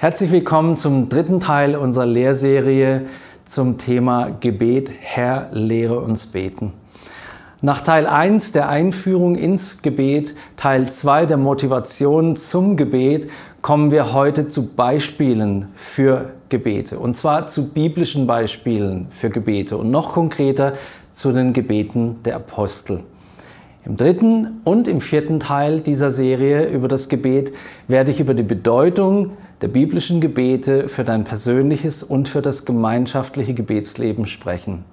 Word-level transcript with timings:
Herzlich 0.00 0.30
willkommen 0.30 0.76
zum 0.76 1.08
dritten 1.08 1.40
Teil 1.40 1.74
unserer 1.74 2.06
Lehrserie 2.06 3.06
zum 3.44 3.78
Thema 3.78 4.30
Gebet. 4.30 4.92
Herr, 5.00 5.48
lehre 5.50 5.98
uns 5.98 6.26
beten. 6.26 6.72
Nach 7.62 7.80
Teil 7.80 8.06
1 8.06 8.52
der 8.52 8.68
Einführung 8.68 9.34
ins 9.34 9.82
Gebet, 9.82 10.36
Teil 10.56 10.88
2 10.88 11.26
der 11.26 11.36
Motivation 11.36 12.36
zum 12.36 12.76
Gebet, 12.76 13.28
kommen 13.60 13.90
wir 13.90 14.12
heute 14.12 14.46
zu 14.46 14.68
Beispielen 14.68 15.66
für 15.74 16.26
Gebete. 16.48 17.00
Und 17.00 17.16
zwar 17.16 17.48
zu 17.48 17.70
biblischen 17.70 18.28
Beispielen 18.28 19.08
für 19.10 19.30
Gebete 19.30 19.76
und 19.76 19.90
noch 19.90 20.12
konkreter 20.12 20.74
zu 21.10 21.32
den 21.32 21.52
Gebeten 21.52 22.22
der 22.24 22.36
Apostel. 22.36 23.02
Im 23.84 23.96
dritten 23.96 24.60
und 24.62 24.86
im 24.86 25.00
vierten 25.00 25.40
Teil 25.40 25.80
dieser 25.80 26.12
Serie 26.12 26.68
über 26.68 26.86
das 26.86 27.08
Gebet 27.08 27.52
werde 27.88 28.12
ich 28.12 28.20
über 28.20 28.34
die 28.34 28.44
Bedeutung 28.44 29.32
der 29.60 29.68
biblischen 29.68 30.20
Gebete 30.20 30.88
für 30.88 31.04
dein 31.04 31.24
persönliches 31.24 32.02
und 32.02 32.28
für 32.28 32.42
das 32.42 32.64
gemeinschaftliche 32.64 33.54
Gebetsleben 33.54 34.26
sprechen. 34.26 34.84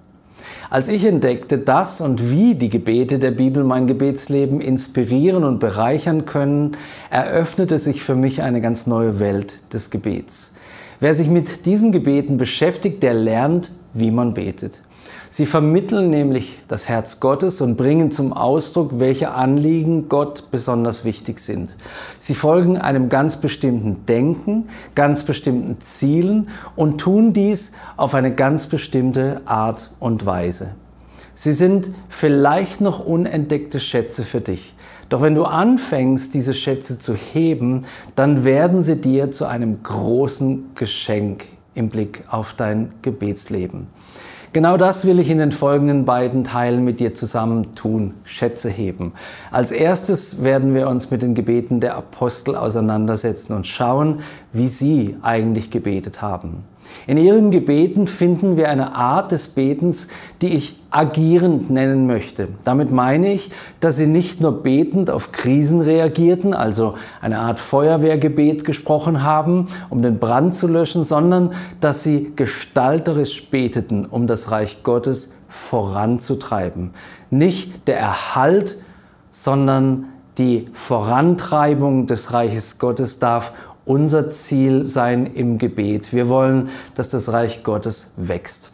Als 0.70 0.90
ich 0.90 1.06
entdeckte, 1.06 1.58
dass 1.58 2.02
und 2.02 2.32
wie 2.32 2.56
die 2.56 2.70
Gebete 2.70 3.20
der 3.20 3.32
Bibel 3.32 3.64
mein 3.64 3.88
Gebetsleben 3.88 4.62
inspirieren 4.62 5.44
und 5.44 5.60
bereichern 5.60 6.26
können, 6.26 6.72
eröffnete 7.10 7.80
sich 7.80 8.04
für 8.04 8.16
mich 8.16 8.42
eine 8.42 8.62
ganz 8.62 8.88
neue 8.88 9.20
Welt 9.20 9.60
des 9.74 9.92
Gebets. 9.92 10.54
Wer 11.00 11.14
sich 11.14 11.30
mit 11.30 11.66
diesen 11.66 11.92
Gebeten 11.92 12.38
beschäftigt, 12.38 13.04
der 13.04 13.14
lernt, 13.14 13.72
wie 13.94 14.12
man 14.12 14.34
betet. 14.34 14.82
Sie 15.30 15.46
vermitteln 15.46 16.10
nämlich 16.10 16.60
das 16.68 16.88
Herz 16.88 17.20
Gottes 17.20 17.62
und 17.62 17.76
bringen 17.76 18.12
zum 18.12 18.34
Ausdruck, 18.34 19.00
welche 19.00 19.32
Anliegen 19.32 20.08
Gott 20.10 20.50
besonders 20.52 21.04
wichtig 21.04 21.40
sind. 21.40 21.76
Sie 22.20 22.36
folgen 22.36 22.78
einem 22.78 23.10
ganz 23.10 23.38
bestimmten 23.38 24.06
Denken, 24.06 24.70
ganz 24.96 25.24
bestimmten 25.24 25.82
Zielen 25.82 26.50
und 26.76 27.00
tun 27.00 27.34
dies 27.34 27.74
auf 27.98 28.14
eine 28.14 28.34
ganz 28.34 28.68
bestimmte 28.68 29.42
Art 29.46 29.92
und 30.00 30.26
Weise. 30.26 30.72
Sie 31.34 31.52
sind 31.52 31.92
vielleicht 32.08 32.80
noch 32.80 33.06
unentdeckte 33.06 33.82
Schätze 33.82 34.24
für 34.24 34.40
dich. 34.40 34.74
Doch 35.10 35.22
wenn 35.22 35.36
du 35.36 35.44
anfängst, 35.44 36.34
diese 36.34 36.54
Schätze 36.54 36.98
zu 36.98 37.14
heben, 37.14 37.86
dann 38.16 38.46
werden 38.46 38.82
sie 38.82 38.96
dir 38.96 39.32
zu 39.32 39.46
einem 39.46 39.84
großen 39.84 40.72
Geschenk 40.76 41.46
im 41.76 41.90
Blick 41.90 42.24
auf 42.30 42.54
dein 42.54 42.94
Gebetsleben. 43.02 43.88
Genau 44.56 44.78
das 44.78 45.06
will 45.06 45.20
ich 45.20 45.30
in 45.30 45.40
den 45.40 45.52
folgenden 45.52 46.06
beiden 46.06 46.46
Teilen 46.46 46.86
mit 46.86 47.02
dir 47.02 47.14
zusammen 47.14 47.76
tun, 47.76 48.14
Schätze 48.24 48.70
heben. 48.70 49.12
Als 49.52 49.74
erstes 49.74 50.46
werden 50.46 50.74
wir 50.74 50.88
uns 50.88 51.12
mit 51.12 51.22
den 51.22 51.34
Gebeten 51.34 51.82
der 51.82 51.98
Apostel 51.98 52.56
auseinandersetzen 52.56 53.52
und 53.52 53.68
schauen, 53.68 54.22
wie 54.54 54.70
sie 54.70 55.18
eigentlich 55.22 55.72
gebetet 55.72 56.22
haben. 56.22 56.64
In 57.08 57.18
ihren 57.18 57.52
Gebeten 57.52 58.08
finden 58.08 58.58
wir 58.58 58.70
eine 58.70 58.96
Art 58.96 59.32
des 59.32 59.50
Betens, 59.50 60.08
die 60.42 60.54
ich 60.56 60.80
agierend 60.90 61.70
nennen 61.70 62.08
möchte. 62.08 62.48
Damit 62.64 62.92
meine 62.92 63.32
ich, 63.34 63.52
dass 63.80 63.98
sie 63.98 64.08
nicht 64.08 64.42
nur 64.42 64.64
betend 64.64 65.10
auf 65.10 65.32
Krisen 65.32 65.82
reagierten, 65.82 66.54
also 66.54 66.96
eine 67.22 67.40
Art 67.40 67.60
Feuerwehrgebet 67.60 68.64
gesprochen 68.64 69.24
haben, 69.24 69.68
um 69.90 70.02
den 70.02 70.20
Brand 70.20 70.56
zu 70.56 70.68
löschen, 70.68 71.04
sondern 71.04 71.54
dass 71.80 72.04
sie 72.04 72.32
gestalterisch 72.36 73.50
beteten, 73.50 74.06
um 74.06 74.26
das 74.26 74.52
Reich 74.52 74.84
Gottes 74.84 75.30
voranzutreiben. 75.48 76.92
Nicht 77.30 77.88
der 77.88 78.00
Erhalt, 78.00 78.78
sondern 79.32 80.06
die 80.38 80.68
Vorantreibung 80.74 82.08
des 82.08 82.34
Reiches 82.34 82.78
Gottes 82.78 83.20
darf 83.20 83.54
unser 83.86 84.32
Ziel 84.32 84.84
sein 84.84 85.26
im 85.26 85.58
Gebet. 85.58 86.14
Wir 86.14 86.30
wollen, 86.30 86.70
dass 86.96 87.10
das 87.10 87.32
Reich 87.32 87.64
Gottes 87.64 88.12
wächst. 88.18 88.72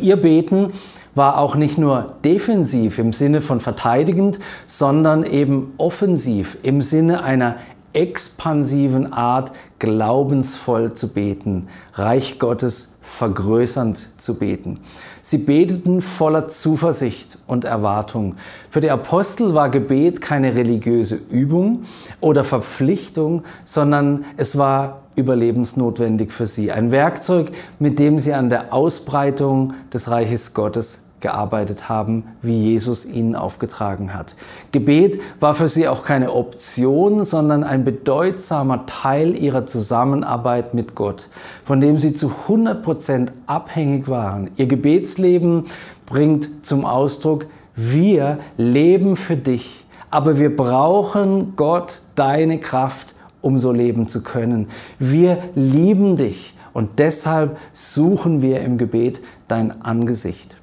Ihr 0.00 0.16
Beten 0.16 0.72
war 1.14 1.38
auch 1.38 1.56
nicht 1.56 1.78
nur 1.78 2.06
defensiv 2.24 2.98
im 2.98 3.12
Sinne 3.12 3.40
von 3.40 3.60
verteidigend, 3.60 4.38
sondern 4.66 5.24
eben 5.24 5.72
offensiv 5.76 6.58
im 6.62 6.82
Sinne 6.82 7.22
einer 7.22 7.56
expansiven 7.92 9.12
Art, 9.12 9.52
glaubensvoll 9.78 10.92
zu 10.92 11.08
beten, 11.08 11.68
Reich 11.94 12.38
Gottes 12.38 12.96
vergrößernd 13.00 14.00
zu 14.18 14.34
beten. 14.34 14.80
Sie 15.28 15.36
beteten 15.36 16.00
voller 16.00 16.46
Zuversicht 16.46 17.36
und 17.46 17.66
Erwartung. 17.66 18.36
Für 18.70 18.80
die 18.80 18.90
Apostel 18.90 19.52
war 19.52 19.68
Gebet 19.68 20.22
keine 20.22 20.54
religiöse 20.54 21.16
Übung 21.16 21.82
oder 22.22 22.44
Verpflichtung, 22.44 23.42
sondern 23.62 24.24
es 24.38 24.56
war 24.56 25.02
überlebensnotwendig 25.16 26.32
für 26.32 26.46
sie. 26.46 26.72
Ein 26.72 26.92
Werkzeug, 26.92 27.52
mit 27.78 27.98
dem 27.98 28.18
sie 28.18 28.32
an 28.32 28.48
der 28.48 28.72
Ausbreitung 28.72 29.74
des 29.92 30.10
Reiches 30.10 30.54
Gottes 30.54 31.00
gearbeitet 31.20 31.88
haben, 31.88 32.24
wie 32.42 32.56
Jesus 32.56 33.04
ihnen 33.04 33.34
aufgetragen 33.34 34.14
hat. 34.14 34.34
Gebet 34.72 35.20
war 35.40 35.54
für 35.54 35.68
sie 35.68 35.88
auch 35.88 36.04
keine 36.04 36.32
Option, 36.32 37.24
sondern 37.24 37.64
ein 37.64 37.84
bedeutsamer 37.84 38.86
Teil 38.86 39.36
ihrer 39.36 39.66
Zusammenarbeit 39.66 40.74
mit 40.74 40.94
Gott, 40.94 41.28
von 41.64 41.80
dem 41.80 41.98
sie 41.98 42.14
zu 42.14 42.28
100 42.28 42.82
Prozent 42.82 43.32
abhängig 43.46 44.08
waren. 44.08 44.50
Ihr 44.56 44.66
Gebetsleben 44.66 45.64
bringt 46.06 46.64
zum 46.64 46.84
Ausdruck, 46.84 47.46
wir 47.74 48.38
leben 48.56 49.16
für 49.16 49.36
dich, 49.36 49.86
aber 50.10 50.38
wir 50.38 50.54
brauchen 50.54 51.54
Gott, 51.56 52.02
deine 52.14 52.58
Kraft, 52.58 53.14
um 53.40 53.58
so 53.58 53.72
leben 53.72 54.08
zu 54.08 54.22
können. 54.22 54.68
Wir 54.98 55.38
lieben 55.54 56.16
dich 56.16 56.54
und 56.72 56.98
deshalb 56.98 57.56
suchen 57.72 58.42
wir 58.42 58.60
im 58.60 58.78
Gebet 58.78 59.20
dein 59.48 59.82
Angesicht. 59.82 60.57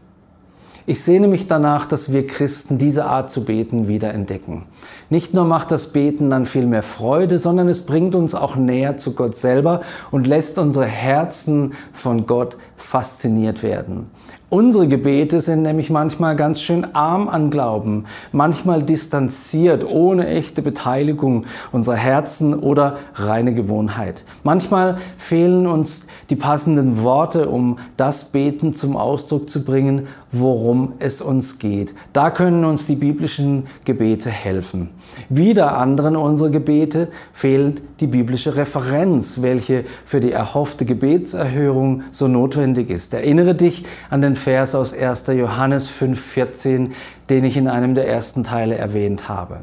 Ich 0.87 1.01
sehne 1.01 1.27
mich 1.27 1.47
danach, 1.47 1.87
dass 1.87 2.13
wir 2.13 2.27
Christen 2.27 2.77
diese 2.77 3.05
Art 3.05 3.31
zu 3.31 3.43
beten 3.43 3.87
wieder 3.87 4.13
entdecken. 4.13 4.65
Nicht 5.09 5.33
nur 5.33 5.45
macht 5.45 5.71
das 5.71 5.93
Beten 5.93 6.29
dann 6.29 6.45
viel 6.45 6.65
mehr 6.65 6.83
Freude, 6.83 7.37
sondern 7.37 7.67
es 7.69 7.85
bringt 7.85 8.15
uns 8.15 8.33
auch 8.33 8.55
näher 8.55 8.97
zu 8.97 9.13
Gott 9.13 9.37
selber 9.37 9.81
und 10.11 10.25
lässt 10.25 10.57
unsere 10.57 10.85
Herzen 10.85 11.73
von 11.93 12.25
Gott 12.25 12.57
fasziniert 12.77 13.61
werden. 13.61 14.09
Unsere 14.49 14.87
Gebete 14.87 15.41
sind 15.41 15.63
nämlich 15.63 15.89
manchmal 15.89 16.35
ganz 16.35 16.61
schön 16.61 16.93
arm 16.93 17.27
an 17.27 17.49
Glauben, 17.49 18.05
manchmal 18.31 18.83
distanziert, 18.83 19.83
ohne 19.83 20.27
echte 20.27 20.61
Beteiligung 20.61 21.45
unserer 21.71 21.95
Herzen 21.95 22.53
oder 22.53 22.97
reine 23.15 23.53
Gewohnheit. 23.53 24.23
Manchmal 24.43 24.97
fehlen 25.17 25.65
uns 25.65 26.05
die 26.29 26.35
passenden 26.35 27.01
Worte, 27.01 27.49
um 27.49 27.79
das 27.97 28.25
Beten 28.25 28.71
zum 28.71 28.95
Ausdruck 28.95 29.49
zu 29.49 29.65
bringen, 29.65 30.07
worum 30.31 30.93
es 30.99 31.21
uns 31.21 31.57
geht. 31.57 31.95
Da 32.13 32.29
können 32.29 32.65
uns 32.65 32.85
die 32.85 32.95
biblischen 32.95 33.65
Gebete 33.83 34.29
helfen. 34.29 34.91
Wieder 35.29 35.77
anderen 35.77 36.15
unserer 36.15 36.49
Gebete 36.49 37.07
fehlt 37.33 37.81
die 37.99 38.07
biblische 38.07 38.55
Referenz, 38.55 39.41
welche 39.41 39.85
für 40.05 40.19
die 40.19 40.31
erhoffte 40.31 40.85
Gebetserhörung 40.85 42.03
so 42.11 42.27
notwendig 42.27 42.89
ist. 42.89 43.13
Erinnere 43.13 43.55
dich 43.55 43.85
an 44.09 44.21
den 44.21 44.35
Vers 44.35 44.75
aus 44.75 44.93
1. 44.93 45.27
Johannes 45.27 45.89
5,14, 45.89 46.91
den 47.29 47.43
ich 47.43 47.57
in 47.57 47.67
einem 47.67 47.95
der 47.95 48.07
ersten 48.07 48.43
Teile 48.43 48.75
erwähnt 48.75 49.29
habe. 49.29 49.61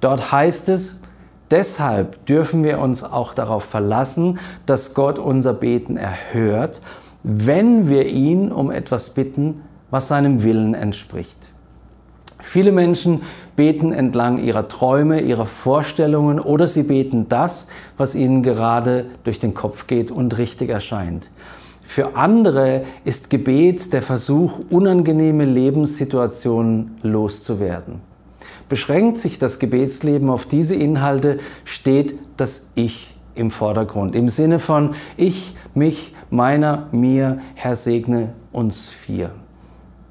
Dort 0.00 0.32
heißt 0.32 0.68
es, 0.68 1.00
deshalb 1.50 2.26
dürfen 2.26 2.64
wir 2.64 2.78
uns 2.78 3.04
auch 3.04 3.34
darauf 3.34 3.64
verlassen, 3.64 4.38
dass 4.66 4.94
Gott 4.94 5.18
unser 5.18 5.54
Beten 5.54 5.96
erhört, 5.96 6.80
wenn 7.22 7.88
wir 7.88 8.06
ihn 8.06 8.50
um 8.50 8.70
etwas 8.70 9.10
bitten, 9.10 9.62
was 9.90 10.08
seinem 10.08 10.42
Willen 10.42 10.74
entspricht. 10.74 11.51
Viele 12.42 12.72
Menschen 12.72 13.22
beten 13.54 13.92
entlang 13.92 14.38
ihrer 14.38 14.66
Träume, 14.66 15.20
ihrer 15.20 15.46
Vorstellungen 15.46 16.40
oder 16.40 16.66
sie 16.66 16.82
beten 16.82 17.26
das, 17.28 17.68
was 17.96 18.14
ihnen 18.14 18.42
gerade 18.42 19.06
durch 19.24 19.38
den 19.38 19.54
Kopf 19.54 19.86
geht 19.86 20.10
und 20.10 20.36
richtig 20.36 20.68
erscheint. 20.68 21.30
Für 21.82 22.16
andere 22.16 22.82
ist 23.04 23.30
Gebet 23.30 23.92
der 23.92 24.02
Versuch, 24.02 24.60
unangenehme 24.70 25.44
Lebenssituationen 25.44 26.98
loszuwerden. 27.02 28.00
Beschränkt 28.68 29.18
sich 29.18 29.38
das 29.38 29.58
Gebetsleben 29.58 30.28
auf 30.28 30.44
diese 30.44 30.74
Inhalte, 30.74 31.38
steht 31.64 32.18
das 32.36 32.70
Ich 32.74 33.14
im 33.34 33.50
Vordergrund. 33.50 34.16
Im 34.16 34.28
Sinne 34.28 34.58
von 34.58 34.94
Ich, 35.16 35.54
mich, 35.74 36.14
meiner, 36.30 36.88
mir, 36.90 37.38
Herr 37.54 37.76
segne 37.76 38.32
uns 38.52 38.88
vier. 38.88 39.30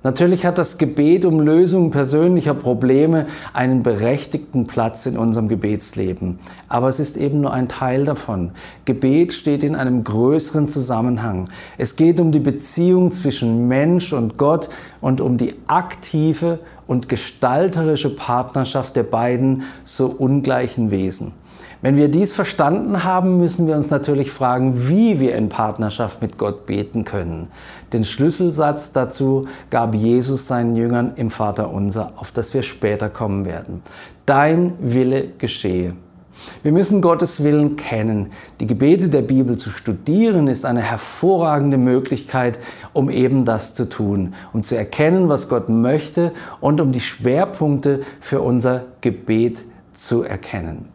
Natürlich 0.04 0.48
hat 0.48 0.58
das 0.58 0.80
Gebet 0.80 1.26
um 1.26 1.40
Lösung 1.40 1.92
persönlicher 1.92 2.56
Probleme 2.56 3.28
einen 3.54 3.84
berechtigten 3.84 4.66
Platz 4.66 5.06
in 5.06 5.16
unserem 5.16 5.48
Gebetsleben. 5.48 6.40
Aber 6.68 6.88
es 6.88 7.00
ist 7.00 7.18
eben 7.18 7.42
nur 7.42 7.54
ein 7.54 7.68
Teil 7.68 8.06
davon. 8.06 8.52
Gebet 8.86 9.32
steht 9.32 9.64
in 9.64 9.76
einem 9.76 10.04
größeren 10.04 10.68
Zusammenhang. 10.70 11.50
Es 11.78 11.96
geht 11.96 12.20
um 12.20 12.32
die 12.32 12.40
Beziehung 12.40 13.12
zwischen 13.12 13.68
Mensch 13.68 14.12
und 14.12 14.38
Gott 14.40 14.70
und 15.02 15.22
um 15.22 15.38
die 15.38 15.54
aktive 15.68 16.58
und 16.88 17.08
gestalterische 17.08 18.10
Partnerschaft 18.10 18.96
der 18.96 19.04
beiden 19.04 19.64
so 19.84 20.08
ungleichen 20.08 20.90
Wesen. 20.90 21.32
Wenn 21.82 21.98
wir 21.98 22.10
dies 22.10 22.34
verstanden 22.34 23.04
haben, 23.04 23.38
müssen 23.38 23.68
wir 23.68 23.76
uns 23.76 23.90
natürlich 23.90 24.32
fragen, 24.32 24.88
wie 24.88 25.20
wir 25.20 25.36
in 25.36 25.50
Partnerschaft 25.50 26.22
mit 26.22 26.38
Gott 26.38 26.66
beten 26.66 27.06
können. 27.06 27.50
Den 27.94 28.06
Schlüsselsatz 28.06 28.92
dazu 28.92 29.48
gab 29.70 29.96
Jesus 29.96 30.48
seinen 30.48 30.76
Jüngern 30.76 31.14
im 31.16 31.30
Vater 31.30 31.72
unser, 31.72 32.14
auf 32.16 32.32
das 32.32 32.54
wir 32.54 32.64
später 32.64 33.10
kommen 33.10 33.46
werden. 33.46 33.82
Dein 34.26 34.74
Wille 34.80 35.30
geschehe. 35.38 35.94
Wir 36.64 36.72
müssen 36.72 37.02
Gottes 37.02 37.44
Willen 37.44 37.76
kennen. 37.76 38.32
Die 38.60 38.68
Gebete 38.68 39.10
der 39.10 39.22
Bibel 39.22 39.58
zu 39.58 39.70
studieren 39.70 40.48
ist 40.48 40.66
eine 40.66 40.82
hervorragende 40.82 41.78
Möglichkeit, 41.78 42.60
um 42.94 43.10
eben 43.10 43.46
das 43.46 43.74
zu 43.74 43.90
tun, 43.90 44.34
um 44.54 44.64
zu 44.64 44.76
erkennen, 44.76 45.30
was 45.30 45.50
Gott 45.50 45.70
möchte 45.70 46.32
und 46.60 46.82
um 46.82 46.92
die 46.92 47.00
Schwerpunkte 47.00 48.02
für 48.20 48.42
unser 48.42 48.86
Gebet 49.02 49.66
zu 49.94 50.24
erkennen. 50.24 50.90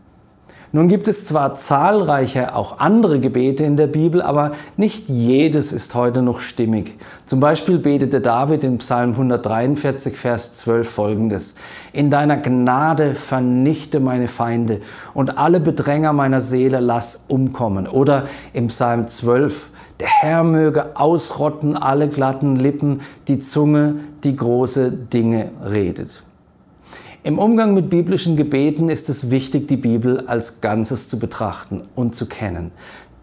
Nun 0.77 0.89
gibt 0.89 1.09
es 1.09 1.25
zwar 1.25 1.55
zahlreiche 1.55 2.55
auch 2.55 2.81
andere 2.81 3.19
Gebete 3.19 3.65
in 3.65 3.79
der 3.79 3.87
Bibel, 3.87 4.21
aber 4.21 4.53
nicht 4.77 5.09
jedes 5.09 5.73
ist 5.73 5.95
heute 5.95 6.21
noch 6.21 6.41
stimmig. 6.41 6.99
Zum 7.25 7.41
Beispiel 7.41 7.79
betete 7.79 8.21
David 8.21 8.63
in 8.63 8.77
Psalm 8.77 9.13
143, 9.13 10.15
Vers 10.15 10.53
12 10.53 10.87
folgendes. 10.87 11.55
In 11.95 12.11
deiner 12.11 12.37
Gnade 12.37 13.15
vernichte 13.15 14.01
meine 14.01 14.29
Feinde 14.29 14.83
und 15.15 15.39
alle 15.39 15.61
Bedränger 15.61 16.13
meiner 16.13 16.43
Seele 16.43 16.81
lass 16.81 17.25
umkommen. 17.27 17.87
Oder 17.87 18.25
im 18.53 18.67
Psalm 18.67 19.09
12, 19.09 19.71
der 19.99 20.09
Herr 20.09 20.45
möge 20.45 20.95
ausrotten 20.95 21.75
alle 21.75 22.07
glatten 22.07 22.55
Lippen, 22.55 23.01
die 23.29 23.39
Zunge, 23.39 23.95
die 24.25 24.37
große 24.37 24.91
Dinge 24.91 25.53
redet. 25.65 26.23
Im 27.27 27.41
Umgang 27.41 27.75
mit 27.75 27.91
biblischen 27.91 28.37
Gebeten 28.37 28.89
ist 28.89 29.09
es 29.09 29.33
wichtig, 29.33 29.67
die 29.67 29.77
Bibel 29.77 30.29
als 30.29 30.61
Ganzes 30.61 31.09
zu 31.09 31.19
betrachten 31.19 31.83
und 31.97 32.15
zu 32.15 32.27
kennen. 32.27 32.71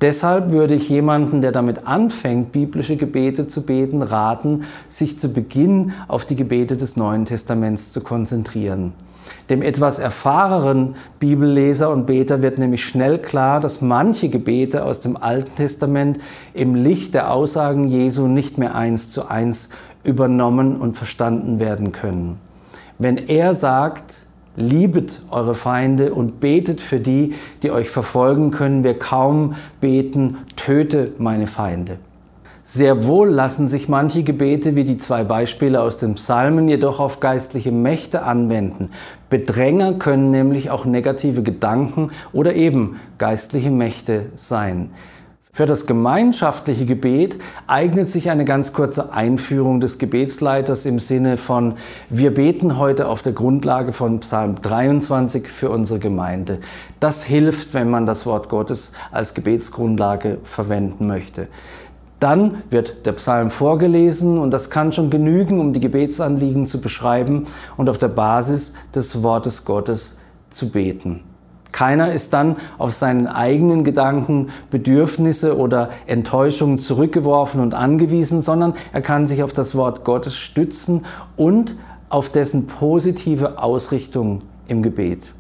Deshalb 0.02 0.52
würde 0.52 0.74
ich 0.74 0.90
jemanden, 0.90 1.40
der 1.40 1.54
damit 1.54 1.88
anfängt, 1.88 2.52
biblische 2.52 2.98
Gebete 2.98 3.48
zu 3.48 3.66
beten, 3.66 4.02
raten, 4.02 4.64
sich 4.90 5.22
zu 5.22 5.32
Beginn 5.32 5.94
auf 6.10 6.26
die 6.26 6.36
Gebete 6.36 6.76
des 6.76 6.98
Neuen 6.98 7.24
Testaments 7.24 7.94
zu 7.94 8.02
konzentrieren. 8.02 8.92
Dem 9.50 9.62
etwas 9.62 10.00
erfahrenen 10.00 10.96
Bibelleser 11.20 11.90
und 11.90 12.06
Beter 12.06 12.42
wird 12.42 12.58
nämlich 12.58 12.84
schnell 12.84 13.20
klar, 13.20 13.62
dass 13.62 13.80
manche 13.80 14.28
Gebete 14.28 14.84
aus 14.84 15.00
dem 15.00 15.16
Alten 15.16 15.56
Testament 15.56 16.18
im 16.54 16.76
Licht 16.76 17.14
der 17.14 17.32
Aussagen 17.32 17.88
Jesu 17.88 18.28
nicht 18.28 18.58
mehr 18.58 18.76
eins 18.76 19.12
zu 19.12 19.30
eins 19.30 19.70
übernommen 20.04 20.76
und 20.76 20.98
verstanden 20.98 21.62
werden 21.62 21.94
können 21.94 22.38
wenn 23.04 23.18
er 23.18 23.54
sagt, 23.54 24.26
liebet 24.56 25.22
eure 25.32 25.56
Feinde 25.56 26.14
und 26.14 26.40
betet 26.40 26.80
für 26.82 27.00
die, 27.00 27.34
die 27.64 27.72
euch 27.72 27.90
verfolgen, 27.90 28.52
können 28.52 28.84
wir 28.84 28.98
kaum 28.98 29.56
beten, 29.82 30.38
töte 30.56 31.12
meine 31.18 31.48
Feinde. 31.48 31.98
Sehr 32.66 33.06
wohl 33.06 33.28
lassen 33.28 33.68
sich 33.68 33.90
manche 33.90 34.24
Gebete 34.24 34.78
wie 34.78 34.86
die 34.86 34.98
zwei 34.98 35.26
Beispiele 35.26 35.82
aus 35.82 35.98
den 35.98 36.14
Psalmen 36.14 36.70
jedoch 36.70 37.02
auf 37.02 37.20
geistliche 37.20 37.74
Mächte 37.74 38.24
anwenden. 38.24 38.92
Bedränger 39.30 39.96
können 39.96 40.32
nämlich 40.32 40.70
auch 40.70 40.86
negative 40.86 41.44
Gedanken 41.44 42.12
oder 42.32 42.56
eben 42.56 43.02
geistliche 43.18 43.70
Mächte 43.70 44.28
sein. 44.36 44.92
Für 45.56 45.68
das 45.68 45.86
gemeinschaftliche 45.86 46.88
Gebet 46.88 47.38
eignet 47.68 48.10
sich 48.10 48.32
eine 48.32 48.44
ganz 48.44 48.74
kurze 48.74 49.14
Einführung 49.14 49.82
des 49.82 50.00
Gebetsleiters 50.00 50.88
im 50.88 50.98
Sinne 50.98 51.38
von, 51.38 51.76
wir 52.10 52.34
beten 52.34 52.80
heute 52.80 53.08
auf 53.08 53.22
der 53.22 53.34
Grundlage 53.34 53.94
von 53.94 54.20
Psalm 54.22 54.56
23 54.60 55.48
für 55.48 55.70
unsere 55.70 56.00
Gemeinde. 56.00 56.58
Das 57.00 57.24
hilft, 57.24 57.76
wenn 57.76 57.88
man 57.88 58.08
das 58.08 58.26
Wort 58.26 58.50
Gottes 58.50 58.94
als 59.12 59.36
Gebetsgrundlage 59.36 60.40
verwenden 60.42 61.06
möchte. 61.06 61.50
Dann 62.20 62.64
wird 62.72 63.06
der 63.06 63.12
Psalm 63.12 63.52
vorgelesen 63.52 64.40
und 64.40 64.50
das 64.50 64.72
kann 64.72 64.92
schon 64.92 65.12
genügen, 65.12 65.60
um 65.60 65.72
die 65.72 65.82
Gebetsanliegen 65.82 66.66
zu 66.66 66.82
beschreiben 66.82 67.44
und 67.78 67.92
auf 67.92 68.00
der 68.00 68.08
Basis 68.08 68.74
des 68.96 69.22
Wortes 69.22 69.66
Gottes 69.66 70.18
zu 70.50 70.72
beten. 70.72 71.22
Keiner 71.74 72.14
ist 72.14 72.34
dann 72.34 72.56
auf 72.78 72.94
seinen 72.94 73.28
eigenen 73.28 73.84
Gedanken, 73.84 74.48
Bedürfnisse 74.70 75.58
oder 75.58 75.90
Enttäuschungen 76.06 76.78
zurückgeworfen 76.78 77.60
und 77.60 77.74
angewiesen, 77.74 78.42
sondern 78.42 78.76
er 78.94 79.02
kann 79.02 79.26
sich 79.26 79.44
auf 79.44 79.52
das 79.52 79.76
Wort 79.76 80.06
Gottes 80.06 80.38
stützen 80.38 81.06
und 81.36 81.76
auf 82.08 82.30
dessen 82.30 82.68
positive 82.68 83.62
Ausrichtung 83.62 84.40
im 84.68 84.84
Gebet. 84.84 85.34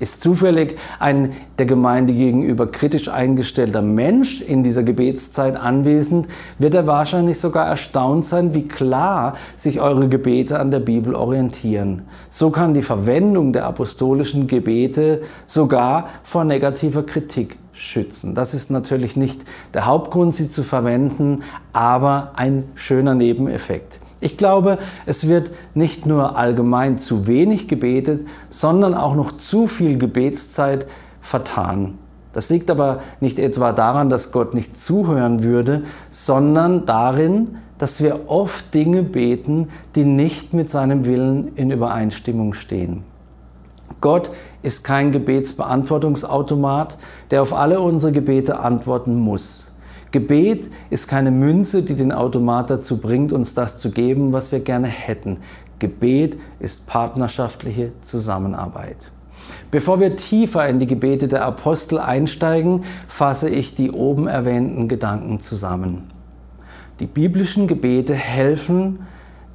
Ist 0.00 0.22
zufällig 0.22 0.76
ein 0.98 1.32
der 1.58 1.66
Gemeinde 1.66 2.14
gegenüber 2.14 2.66
kritisch 2.66 3.08
eingestellter 3.08 3.82
Mensch 3.82 4.40
in 4.40 4.62
dieser 4.62 4.82
Gebetszeit 4.82 5.56
anwesend, 5.56 6.26
wird 6.58 6.74
er 6.74 6.86
wahrscheinlich 6.86 7.38
sogar 7.38 7.66
erstaunt 7.66 8.24
sein, 8.26 8.54
wie 8.54 8.66
klar 8.66 9.34
sich 9.56 9.78
eure 9.80 10.08
Gebete 10.08 10.58
an 10.58 10.70
der 10.70 10.80
Bibel 10.80 11.14
orientieren. 11.14 12.02
So 12.30 12.48
kann 12.48 12.72
die 12.72 12.80
Verwendung 12.80 13.52
der 13.52 13.66
apostolischen 13.66 14.46
Gebete 14.46 15.20
sogar 15.44 16.08
vor 16.22 16.44
negativer 16.44 17.02
Kritik 17.02 17.58
schützen. 17.74 18.34
Das 18.34 18.54
ist 18.54 18.70
natürlich 18.70 19.16
nicht 19.16 19.42
der 19.74 19.84
Hauptgrund, 19.84 20.34
sie 20.34 20.48
zu 20.48 20.62
verwenden, 20.62 21.42
aber 21.74 22.32
ein 22.36 22.64
schöner 22.74 23.14
Nebeneffekt. 23.14 24.00
Ich 24.20 24.36
glaube, 24.36 24.78
es 25.06 25.28
wird 25.28 25.50
nicht 25.74 26.04
nur 26.06 26.36
allgemein 26.36 26.98
zu 26.98 27.26
wenig 27.26 27.68
gebetet, 27.68 28.26
sondern 28.50 28.94
auch 28.94 29.14
noch 29.14 29.32
zu 29.32 29.66
viel 29.66 29.96
Gebetszeit 29.96 30.86
vertan. 31.20 31.98
Das 32.32 32.50
liegt 32.50 32.70
aber 32.70 33.00
nicht 33.20 33.38
etwa 33.38 33.72
daran, 33.72 34.08
dass 34.08 34.30
Gott 34.30 34.54
nicht 34.54 34.78
zuhören 34.78 35.42
würde, 35.42 35.82
sondern 36.10 36.86
darin, 36.86 37.56
dass 37.78 38.02
wir 38.02 38.28
oft 38.28 38.72
Dinge 38.74 39.02
beten, 39.02 39.68
die 39.96 40.04
nicht 40.04 40.52
mit 40.52 40.68
seinem 40.70 41.06
Willen 41.06 41.56
in 41.56 41.70
Übereinstimmung 41.70 42.52
stehen. 42.52 43.04
Gott 44.00 44.30
ist 44.62 44.84
kein 44.84 45.10
Gebetsbeantwortungsautomat, 45.12 46.98
der 47.30 47.42
auf 47.42 47.54
alle 47.54 47.80
unsere 47.80 48.12
Gebete 48.12 48.60
antworten 48.60 49.14
muss. 49.14 49.69
Gebet 50.12 50.70
ist 50.90 51.06
keine 51.06 51.30
Münze, 51.30 51.82
die 51.82 51.94
den 51.94 52.10
Automat 52.10 52.70
dazu 52.70 52.98
bringt, 52.98 53.32
uns 53.32 53.54
das 53.54 53.78
zu 53.78 53.90
geben, 53.90 54.32
was 54.32 54.50
wir 54.50 54.60
gerne 54.60 54.88
hätten. 54.88 55.38
Gebet 55.78 56.38
ist 56.58 56.86
partnerschaftliche 56.86 57.92
Zusammenarbeit. 58.00 59.12
Bevor 59.70 60.00
wir 60.00 60.16
tiefer 60.16 60.68
in 60.68 60.80
die 60.80 60.86
Gebete 60.86 61.28
der 61.28 61.44
Apostel 61.44 61.98
einsteigen, 61.98 62.84
fasse 63.08 63.48
ich 63.48 63.74
die 63.74 63.90
oben 63.90 64.26
erwähnten 64.26 64.88
Gedanken 64.88 65.40
zusammen. 65.40 66.10
Die 66.98 67.06
biblischen 67.06 67.66
Gebete 67.66 68.14
helfen, 68.14 69.06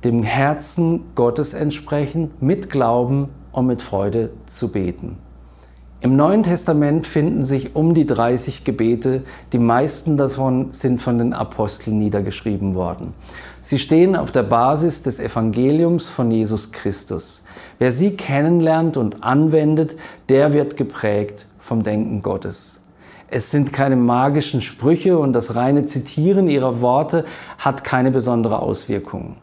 dem 0.03 0.24
Herzen 0.24 1.01
Gottes 1.15 1.53
entsprechend 1.53 2.41
mit 2.41 2.70
Glauben 2.70 3.29
und 3.51 3.68
mit 3.68 3.82
Freude 3.82 4.32
zu 4.46 4.70
beten. 4.70 5.18
Im 6.02 6.18
Neuen 6.18 6.44
Testament 6.44 7.08
finden 7.08 7.44
sich 7.44 7.75
um 7.75 7.94
die 7.94 8.06
30 8.06 8.64
Gebete, 8.64 9.24
die 9.54 9.60
meisten 9.60 10.18
davon 10.18 10.72
sind 10.72 11.02
von 11.02 11.18
den 11.18 11.34
Aposteln 11.34 11.98
niedergeschrieben 11.98 12.75
worden. 12.75 13.14
Sie 13.62 13.80
stehen 13.80 14.16
auf 14.16 14.30
der 14.30 14.44
Basis 14.44 15.04
des 15.04 15.20
Evangeliums 15.20 16.08
von 16.08 16.30
Jesus 16.30 16.72
Christus. 16.72 17.44
Wer 17.80 17.92
sie 17.92 18.12
kennenlernt 18.16 18.98
und 18.98 19.24
anwendet, 19.24 19.96
der 20.30 20.54
wird 20.54 20.78
geprägt 20.78 21.48
vom 21.60 21.82
Denken 21.82 22.22
Gottes. 22.22 22.82
Es 23.30 23.50
sind 23.50 23.74
keine 23.74 23.96
magischen 23.96 24.62
Sprüche 24.62 25.18
und 25.18 25.34
das 25.34 25.56
reine 25.56 25.88
Zitieren 25.88 26.48
ihrer 26.48 26.82
Worte 26.82 27.25
hat 27.58 27.84
keine 27.84 28.12
besondere 28.12 28.60
Auswirkung. 28.60 29.38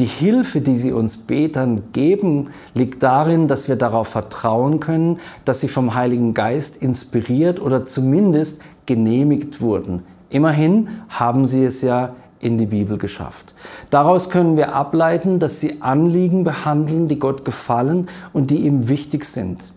Die 0.00 0.06
Hilfe, 0.06 0.62
die 0.62 0.76
sie 0.76 0.92
uns 0.92 1.18
Betern 1.18 1.92
geben, 1.92 2.48
liegt 2.72 3.02
darin, 3.02 3.48
dass 3.48 3.68
wir 3.68 3.76
darauf 3.76 4.08
vertrauen 4.08 4.80
können, 4.80 5.18
dass 5.44 5.60
sie 5.60 5.68
vom 5.68 5.94
Heiligen 5.94 6.32
Geist 6.32 6.78
inspiriert 6.78 7.60
oder 7.60 7.84
zumindest 7.84 8.62
genehmigt 8.86 9.60
wurden. 9.60 10.02
Immerhin 10.30 10.88
haben 11.10 11.44
sie 11.44 11.62
es 11.66 11.82
ja 11.82 12.14
in 12.38 12.56
die 12.56 12.64
Bibel 12.64 12.96
geschafft. 12.96 13.54
Daraus 13.90 14.30
können 14.30 14.56
wir 14.56 14.74
ableiten, 14.74 15.38
dass 15.38 15.60
sie 15.60 15.82
Anliegen 15.82 16.44
behandeln, 16.44 17.06
die 17.06 17.18
Gott 17.18 17.44
gefallen 17.44 18.08
und 18.32 18.50
die 18.50 18.60
ihm 18.60 18.88
wichtig 18.88 19.26
sind. 19.26 19.74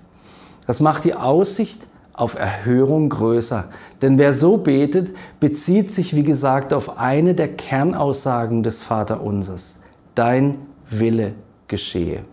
Das 0.65 0.79
macht 0.79 1.03
die 1.03 1.15
Aussicht 1.15 1.89
auf 2.13 2.39
Erhörung 2.39 3.09
größer. 3.09 3.65
Denn 4.01 4.17
wer 4.17 4.31
so 4.31 4.55
betet, 4.55 5.13
bezieht 5.41 5.91
sich, 5.91 6.15
wie 6.15 6.23
gesagt, 6.23 6.71
auf 6.71 6.97
eine 6.97 7.33
der 7.33 7.49
Kernaussagen 7.49 8.63
des 8.63 8.81
Vaterunsers 8.81 9.79
dein 10.15 10.57
Wille 10.89 11.33
geschehe. 11.67 12.23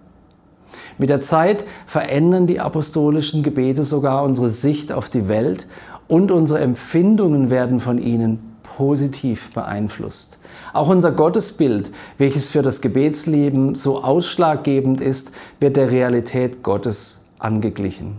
Mit 0.99 1.11
der 1.11 1.21
Zeit 1.21 1.65
verändern 1.87 2.47
die 2.47 2.61
apostolischen 2.61 3.43
Gebete 3.43 3.85
sogar 3.85 4.23
unsere 4.23 4.51
Sicht 4.51 4.93
auf 4.93 5.09
die 5.09 5.29
Welt 5.29 5.67
und 6.09 6.31
unsere 6.31 6.61
Empfindungen 6.61 7.51
werden 7.51 7.81
von 7.81 7.99
ihnen 7.99 8.51
positiv 8.63 9.51
beeinflusst. 9.53 10.39
Auch 10.73 10.89
unser 10.89 11.13
Gottesbild, 11.13 11.91
welches 12.19 12.51
für 12.51 12.63
das 12.63 12.81
Gebetsleben 12.81 13.75
so 13.75 14.03
ausschlaggebend 14.03 15.01
ist, 15.01 15.33
wird 15.59 15.77
der 15.77 15.91
Realität 15.91 16.63
Gottes 16.63 17.21
angeglichen. 17.39 18.19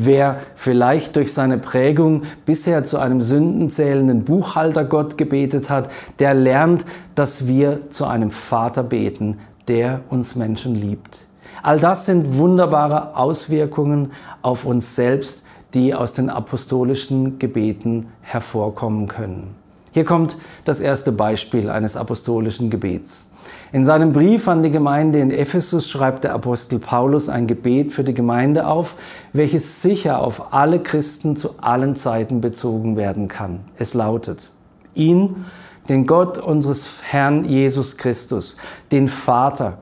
Wer 0.00 0.38
vielleicht 0.54 1.16
durch 1.16 1.32
seine 1.32 1.58
Prägung 1.58 2.22
bisher 2.46 2.84
zu 2.84 2.98
einem 2.98 3.20
sündenzählenden 3.20 4.22
Buchhaltergott 4.22 5.18
gebetet 5.18 5.70
hat, 5.70 5.90
der 6.20 6.34
lernt, 6.34 6.84
dass 7.16 7.48
wir 7.48 7.90
zu 7.90 8.04
einem 8.04 8.30
Vater 8.30 8.84
beten, 8.84 9.38
der 9.66 10.02
uns 10.08 10.36
Menschen 10.36 10.76
liebt. 10.76 11.26
All 11.64 11.80
das 11.80 12.06
sind 12.06 12.38
wunderbare 12.38 13.16
Auswirkungen 13.16 14.12
auf 14.40 14.64
uns 14.64 14.94
selbst, 14.94 15.44
die 15.74 15.92
aus 15.96 16.12
den 16.12 16.30
apostolischen 16.30 17.40
Gebeten 17.40 18.06
hervorkommen 18.20 19.08
können. 19.08 19.56
Hier 19.90 20.04
kommt 20.04 20.38
das 20.64 20.78
erste 20.78 21.10
Beispiel 21.10 21.70
eines 21.70 21.96
apostolischen 21.96 22.70
Gebets. 22.70 23.27
In 23.72 23.84
seinem 23.84 24.12
Brief 24.12 24.48
an 24.48 24.62
die 24.62 24.70
Gemeinde 24.70 25.20
in 25.20 25.30
Ephesus 25.30 25.88
schreibt 25.88 26.24
der 26.24 26.32
Apostel 26.32 26.78
Paulus 26.78 27.28
ein 27.28 27.46
Gebet 27.46 27.92
für 27.92 28.04
die 28.04 28.14
Gemeinde 28.14 28.66
auf, 28.66 28.94
welches 29.32 29.82
sicher 29.82 30.20
auf 30.20 30.52
alle 30.52 30.80
Christen 30.80 31.36
zu 31.36 31.58
allen 31.60 31.96
Zeiten 31.96 32.40
bezogen 32.40 32.96
werden 32.96 33.28
kann. 33.28 33.60
Es 33.76 33.94
lautet, 33.94 34.50
ihn, 34.94 35.44
den 35.88 36.06
Gott 36.06 36.38
unseres 36.38 37.02
Herrn 37.02 37.44
Jesus 37.44 37.96
Christus, 37.96 38.56
den 38.92 39.08
Vater, 39.08 39.78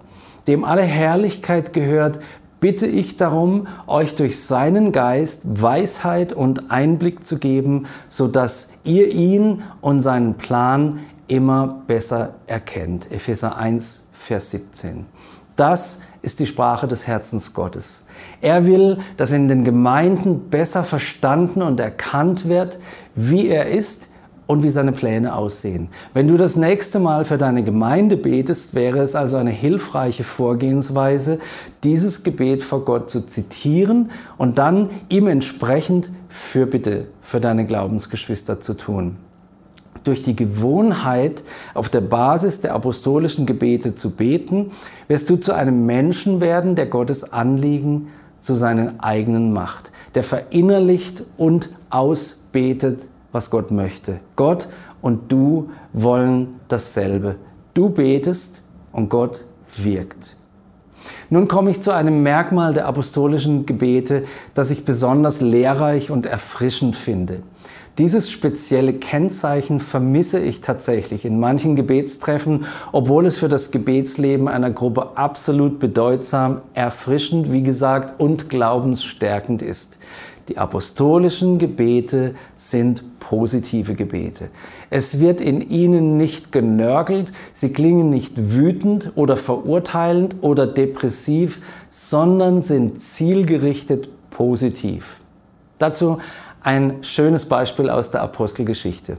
dem 0.47 0.65
alle 0.65 0.83
Herrlichkeit 0.83 1.73
gehört, 1.73 2.21
bitte 2.61 2.87
ich 2.87 3.17
darum, 3.17 3.67
euch 3.87 4.15
durch 4.15 4.41
seinen 4.41 4.93
Geist 4.93 5.43
Weisheit 5.45 6.33
und 6.33 6.71
Einblick 6.71 7.23
zu 7.23 7.39
geben, 7.39 7.87
so 8.09 8.29
dass 8.29 8.71
ihr 8.85 9.09
ihn 9.09 9.63
und 9.81 10.01
seinen 10.01 10.35
Plan 10.35 11.01
immer 11.29 11.83
besser 11.87 12.35
erkennt. 12.47 13.11
Epheser 13.11 13.57
1, 13.57 14.07
Vers 14.13 14.51
17. 14.51 15.07
Das 15.57 16.01
ist 16.23 16.41
die 16.41 16.47
Sprache 16.47 16.87
des 16.87 17.07
Herzens 17.07 17.55
Gottes. 17.55 18.05
Er 18.41 18.67
will, 18.67 18.99
dass 19.17 19.33
in 19.33 19.49
den 19.49 19.65
Gemeinden 19.65 20.51
besser 20.51 20.85
verstanden 20.85 21.63
und 21.63 21.81
erkannt 21.81 22.49
wird, 22.49 22.79
wie 23.15 23.49
er 23.49 23.69
ist, 23.69 24.11
und 24.47 24.63
wie 24.63 24.71
seine 24.71 24.93
Pläne 24.93 25.35
aussehen. 25.35 25.89
Wenn 26.15 26.29
du 26.29 26.37
das 26.37 26.57
nächste 26.57 26.99
Mal 26.99 27.25
für 27.25 27.39
deine 27.39 27.63
Gemeinde 27.63 28.17
betest, 28.17 28.75
wäre 28.75 29.01
es 29.01 29.15
also 29.15 29.37
eine 29.37 29.51
hilfreiche 29.51 30.25
Vorgehensweise, 30.25 31.39
dieses 31.85 32.23
Gebet 32.23 32.63
vor 32.63 32.85
Gott 32.85 33.11
zu 33.11 33.27
zitieren 33.27 34.11
und 34.39 34.59
dann 34.59 34.91
ihm 35.09 35.27
entsprechend 35.27 36.11
Fürbitte 36.29 37.09
für 37.21 37.41
deine 37.41 37.67
Glaubensgeschwister 37.67 38.61
zu 38.61 38.75
tun. 38.75 39.19
Durch 40.07 40.23
die 40.23 40.37
Gewohnheit, 40.37 41.43
auf 41.75 41.89
der 41.89 42.01
Basis 42.01 42.61
der 42.61 42.75
apostolischen 42.75 43.45
Gebete 43.45 43.97
zu 43.97 44.13
beten, 44.13 44.71
wirst 45.09 45.29
du 45.29 45.37
zu 45.37 45.53
einem 45.53 45.85
Menschen 45.85 46.41
werden, 46.41 46.77
der 46.77 46.87
Gottes 46.87 47.33
Anliegen 47.33 48.07
zu 48.39 48.55
seinen 48.55 49.01
eigenen 49.01 49.53
macht, 49.53 49.91
der 50.15 50.23
verinnerlicht 50.23 51.25
und 51.37 51.71
ausbetet 51.91 53.09
was 53.33 53.51
Gott 53.51 53.73
möchte. 53.73 54.21
Gott 54.37 54.69
und 55.03 55.33
du 55.33 55.71
wollen 55.93 56.61
dasselbe. 56.69 57.35
Du 57.75 57.91
betest 57.91 58.63
und 58.93 59.09
Gott 59.09 59.45
wirkt. 59.77 60.37
Nun 61.31 61.49
komme 61.49 61.71
ich 61.71 61.83
zu 61.83 61.91
einem 61.91 62.23
Merkmal 62.23 62.75
der 62.75 62.87
apostolischen 62.87 63.67
Gebete, 63.67 64.23
das 64.55 64.71
ich 64.71 64.85
besonders 64.85 65.41
lehrreich 65.41 66.13
und 66.13 66.27
erfrischend 66.27 66.95
finde. 66.95 67.43
Dieses 67.99 68.31
spezielle 68.31 68.93
Kennzeichen 68.93 69.81
vermisse 69.81 70.39
ich 70.39 70.61
tatsächlich 70.61 71.25
in 71.25 71.41
manchen 71.41 71.77
Gebetstreffen, 71.77 72.67
obwohl 72.93 73.25
es 73.25 73.39
für 73.39 73.49
das 73.49 73.71
Gebetsleben 73.71 74.49
einer 74.49 74.71
Gruppe 74.71 75.17
absolut 75.17 75.79
bedeutsam, 75.79 76.61
erfrischend, 76.75 77.53
wie 77.53 77.63
gesagt, 77.63 78.21
und 78.21 78.51
glaubensstärkend 78.51 79.63
ist. 79.63 79.99
Die 80.51 80.59
apostolischen 80.59 81.57
Gebete 81.57 82.35
sind 82.55 83.19
positive 83.19 83.95
Gebete. 83.95 84.51
Es 84.91 85.19
wird 85.19 85.41
in 85.41 85.63
ihnen 85.63 86.19
nicht 86.19 86.53
genörgelt, 86.53 87.33
sie 87.53 87.73
klingen 87.73 88.11
nicht 88.11 88.35
wütend 88.37 89.13
oder 89.15 89.39
verurteilend 89.39 90.37
oder 90.43 90.67
depressiv, 90.67 91.63
sondern 91.89 92.61
sind 92.61 93.01
zielgerichtet 93.01 94.11
positiv. 94.29 95.21
Dazu 95.79 96.19
ein 96.67 97.05
schönes 97.05 97.47
Beispiel 97.47 97.89
aus 97.89 98.11
der 98.11 98.23
Apostelgeschichte. 98.23 99.19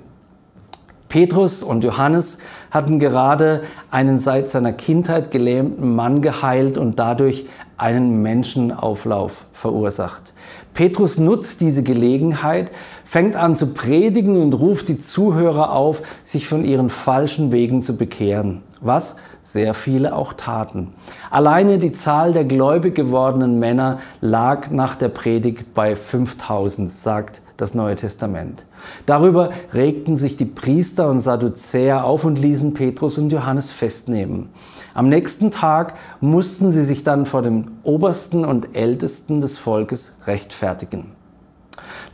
Petrus 1.08 1.64
und 1.64 1.86
Johannes 1.86 2.40
hatten 2.72 3.00
gerade 3.00 3.62
einen 3.90 4.18
seit 4.18 4.50
seiner 4.50 4.74
Kindheit 4.74 5.32
gelähmten 5.32 5.96
Mann 5.96 6.22
geheilt 6.22 6.78
und 6.78 7.00
dadurch 7.00 7.46
einen 7.78 8.22
Menschenauflauf 8.22 9.46
verursacht. 9.54 10.34
Petrus 10.74 11.20
nutzt 11.20 11.62
diese 11.62 11.84
Gelegenheit, 11.84 12.70
fängt 13.06 13.38
an 13.38 13.56
zu 13.56 13.74
predigen 13.74 14.42
und 14.42 14.54
ruft 14.54 14.90
die 14.90 15.00
Zuhörer 15.00 15.72
auf, 15.72 16.02
sich 16.26 16.50
von 16.50 16.66
ihren 16.66 16.90
falschen 16.90 17.54
Wegen 17.54 17.82
zu 17.82 17.96
bekehren, 17.96 18.62
was 18.82 19.16
sehr 19.48 19.74
viele 19.74 20.14
auch 20.14 20.34
taten. 20.34 20.94
Alleine 21.32 21.78
die 21.78 21.94
Zahl 21.94 22.34
der 22.34 22.44
gläubig 22.44 22.96
gewordenen 22.96 23.60
Männer 23.60 24.00
lag 24.20 24.72
nach 24.72 24.98
der 24.98 25.08
Predigt 25.08 25.74
bei 25.74 25.96
5000, 25.96 26.92
sagt 26.92 27.42
das 27.56 27.74
Neue 27.74 27.96
Testament. 27.96 28.66
Darüber 29.06 29.52
regten 29.74 30.18
sich 30.18 30.36
die 30.36 30.46
Priester 30.46 31.10
und 31.10 31.22
Sadduzäer 31.22 32.04
auf 32.04 32.26
und 32.26 32.38
ließen 32.38 32.74
Petrus 32.74 33.18
und 33.18 33.32
Johannes 33.32 33.72
festnehmen. 33.72 34.50
Am 34.94 35.08
nächsten 35.08 35.50
Tag 35.50 35.94
mussten 36.20 36.70
sie 36.70 36.84
sich 36.84 37.06
dann 37.06 37.26
vor 37.26 37.42
dem 37.42 37.68
Obersten 37.84 38.44
und 38.44 38.76
Ältesten 38.76 39.40
des 39.40 39.58
Volkes 39.58 40.18
rechtfertigen. 40.28 41.06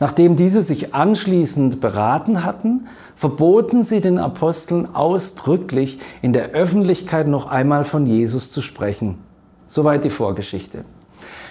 Nachdem 0.00 0.36
diese 0.36 0.62
sich 0.62 0.94
anschließend 0.94 1.80
beraten 1.80 2.44
hatten, 2.44 2.86
verboten 3.16 3.82
sie 3.82 4.00
den 4.00 4.18
Aposteln 4.18 4.94
ausdrücklich, 4.94 5.98
in 6.22 6.32
der 6.32 6.50
Öffentlichkeit 6.50 7.28
noch 7.28 7.46
einmal 7.46 7.84
von 7.84 8.06
Jesus 8.06 8.50
zu 8.50 8.60
sprechen. 8.60 9.18
Soweit 9.66 10.04
die 10.04 10.10
Vorgeschichte. 10.10 10.84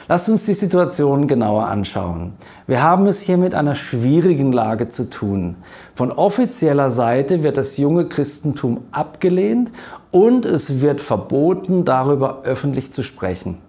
Lasst 0.10 0.28
uns 0.28 0.46
die 0.46 0.54
Situation 0.54 1.28
genauer 1.28 1.68
anschauen. 1.68 2.34
Wir 2.68 2.84
haben 2.84 3.08
es 3.08 3.22
hier 3.22 3.38
mit 3.38 3.56
einer 3.56 3.74
schwierigen 3.74 4.52
Lage 4.52 4.90
zu 4.90 5.10
tun. 5.10 5.56
Von 5.96 6.12
offizieller 6.12 6.90
Seite 6.90 7.42
wird 7.42 7.58
das 7.58 7.78
junge 7.78 8.10
Christentum 8.10 8.82
abgelehnt 8.92 9.72
und 10.12 10.46
es 10.46 10.82
wird 10.82 11.00
verboten, 11.00 11.86
darüber 11.86 12.42
öffentlich 12.44 12.92
zu 12.92 13.02
sprechen. 13.02 13.60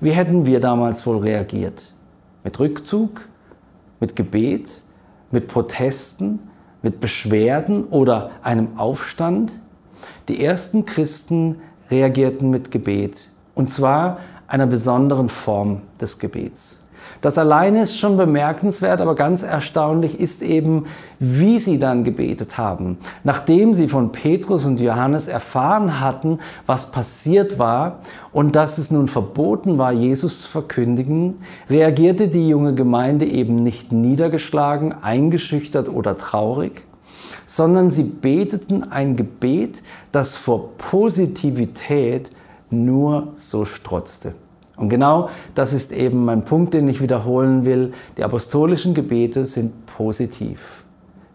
Wie 0.00 0.10
hätten 0.10 0.44
wir 0.44 0.60
damals 0.60 1.06
wohl 1.06 1.18
reagiert? 1.18 1.94
Mit 2.44 2.60
Rückzug? 2.60 3.22
Mit 3.98 4.14
Gebet? 4.14 4.82
Mit 5.30 5.48
Protesten? 5.48 6.40
Mit 6.86 7.00
Beschwerden 7.00 7.82
oder 7.82 8.30
einem 8.44 8.78
Aufstand? 8.78 9.58
Die 10.28 10.40
ersten 10.40 10.84
Christen 10.84 11.56
reagierten 11.90 12.48
mit 12.48 12.70
Gebet. 12.70 13.28
Und 13.56 13.72
zwar 13.72 14.20
einer 14.46 14.68
besonderen 14.68 15.28
Form 15.28 15.82
des 16.00 16.20
Gebets. 16.20 16.85
Das 17.20 17.38
alleine 17.38 17.82
ist 17.82 17.98
schon 17.98 18.16
bemerkenswert, 18.16 19.00
aber 19.00 19.14
ganz 19.14 19.42
erstaunlich 19.42 20.20
ist 20.20 20.42
eben, 20.42 20.86
wie 21.18 21.58
sie 21.58 21.78
dann 21.78 22.04
gebetet 22.04 22.58
haben. 22.58 22.98
Nachdem 23.24 23.74
sie 23.74 23.88
von 23.88 24.12
Petrus 24.12 24.66
und 24.66 24.80
Johannes 24.80 25.28
erfahren 25.28 26.00
hatten, 26.00 26.38
was 26.66 26.92
passiert 26.92 27.58
war 27.58 28.00
und 28.32 28.54
dass 28.54 28.78
es 28.78 28.90
nun 28.90 29.08
verboten 29.08 29.78
war, 29.78 29.92
Jesus 29.92 30.42
zu 30.42 30.48
verkündigen, 30.48 31.36
reagierte 31.70 32.28
die 32.28 32.48
junge 32.48 32.74
Gemeinde 32.74 33.26
eben 33.26 33.56
nicht 33.62 33.92
niedergeschlagen, 33.92 34.94
eingeschüchtert 35.02 35.88
oder 35.88 36.16
traurig, 36.16 36.86
sondern 37.46 37.90
sie 37.90 38.04
beteten 38.04 38.84
ein 38.84 39.16
Gebet, 39.16 39.82
das 40.12 40.36
vor 40.36 40.76
Positivität 40.76 42.30
nur 42.70 43.28
so 43.36 43.64
strotzte. 43.64 44.34
Und 44.76 44.88
genau 44.88 45.30
das 45.54 45.72
ist 45.72 45.92
eben 45.92 46.24
mein 46.24 46.44
Punkt, 46.44 46.74
den 46.74 46.86
ich 46.88 47.00
wiederholen 47.00 47.64
will. 47.64 47.92
Die 48.16 48.24
apostolischen 48.24 48.94
Gebete 48.94 49.44
sind 49.44 49.86
positiv. 49.86 50.84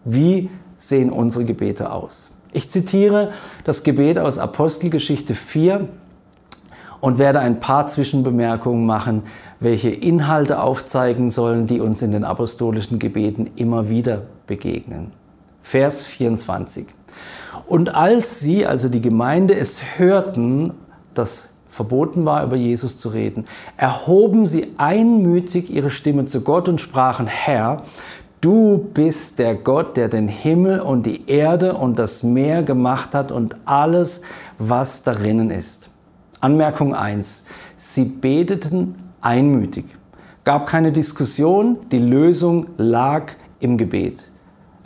Wie 0.04 0.50
sehen 0.76 1.10
unsere 1.10 1.44
Gebete 1.44 1.92
aus? 1.92 2.32
Ich 2.52 2.70
zitiere 2.70 3.30
das 3.64 3.82
Gebet 3.82 4.18
aus 4.18 4.38
Apostelgeschichte 4.38 5.34
4 5.34 5.88
und 7.00 7.18
werde 7.18 7.40
ein 7.40 7.58
paar 7.58 7.86
Zwischenbemerkungen 7.86 8.86
machen, 8.86 9.24
welche 9.58 9.90
Inhalte 9.90 10.60
aufzeigen 10.60 11.30
sollen, 11.30 11.66
die 11.66 11.80
uns 11.80 12.02
in 12.02 12.12
den 12.12 12.24
apostolischen 12.24 12.98
Gebeten 12.98 13.50
immer 13.56 13.88
wieder 13.88 14.22
begegnen. 14.46 15.12
Vers 15.62 16.04
24. 16.04 16.86
Und 17.66 17.94
als 17.94 18.40
sie, 18.40 18.66
also 18.66 18.88
die 18.88 19.00
Gemeinde, 19.00 19.56
es 19.56 19.80
hörten, 19.96 20.74
dass 21.14 21.51
verboten 21.72 22.24
war, 22.26 22.44
über 22.44 22.54
Jesus 22.56 22.98
zu 22.98 23.08
reden, 23.08 23.46
erhoben 23.76 24.46
sie 24.46 24.74
einmütig 24.76 25.72
ihre 25.74 25.90
Stimme 25.90 26.26
zu 26.26 26.42
Gott 26.42 26.68
und 26.68 26.80
sprachen, 26.80 27.26
Herr, 27.26 27.82
du 28.42 28.90
bist 28.92 29.38
der 29.38 29.54
Gott, 29.54 29.96
der 29.96 30.08
den 30.08 30.28
Himmel 30.28 30.80
und 30.80 31.06
die 31.06 31.28
Erde 31.28 31.74
und 31.74 31.98
das 31.98 32.22
Meer 32.22 32.62
gemacht 32.62 33.14
hat 33.14 33.32
und 33.32 33.56
alles, 33.64 34.20
was 34.58 35.02
darinnen 35.02 35.50
ist. 35.50 35.88
Anmerkung 36.40 36.94
1. 36.94 37.44
Sie 37.74 38.04
beteten 38.04 38.94
einmütig. 39.22 39.86
Gab 40.44 40.66
keine 40.66 40.92
Diskussion, 40.92 41.78
die 41.90 41.98
Lösung 41.98 42.66
lag 42.76 43.32
im 43.60 43.78
Gebet. 43.78 44.28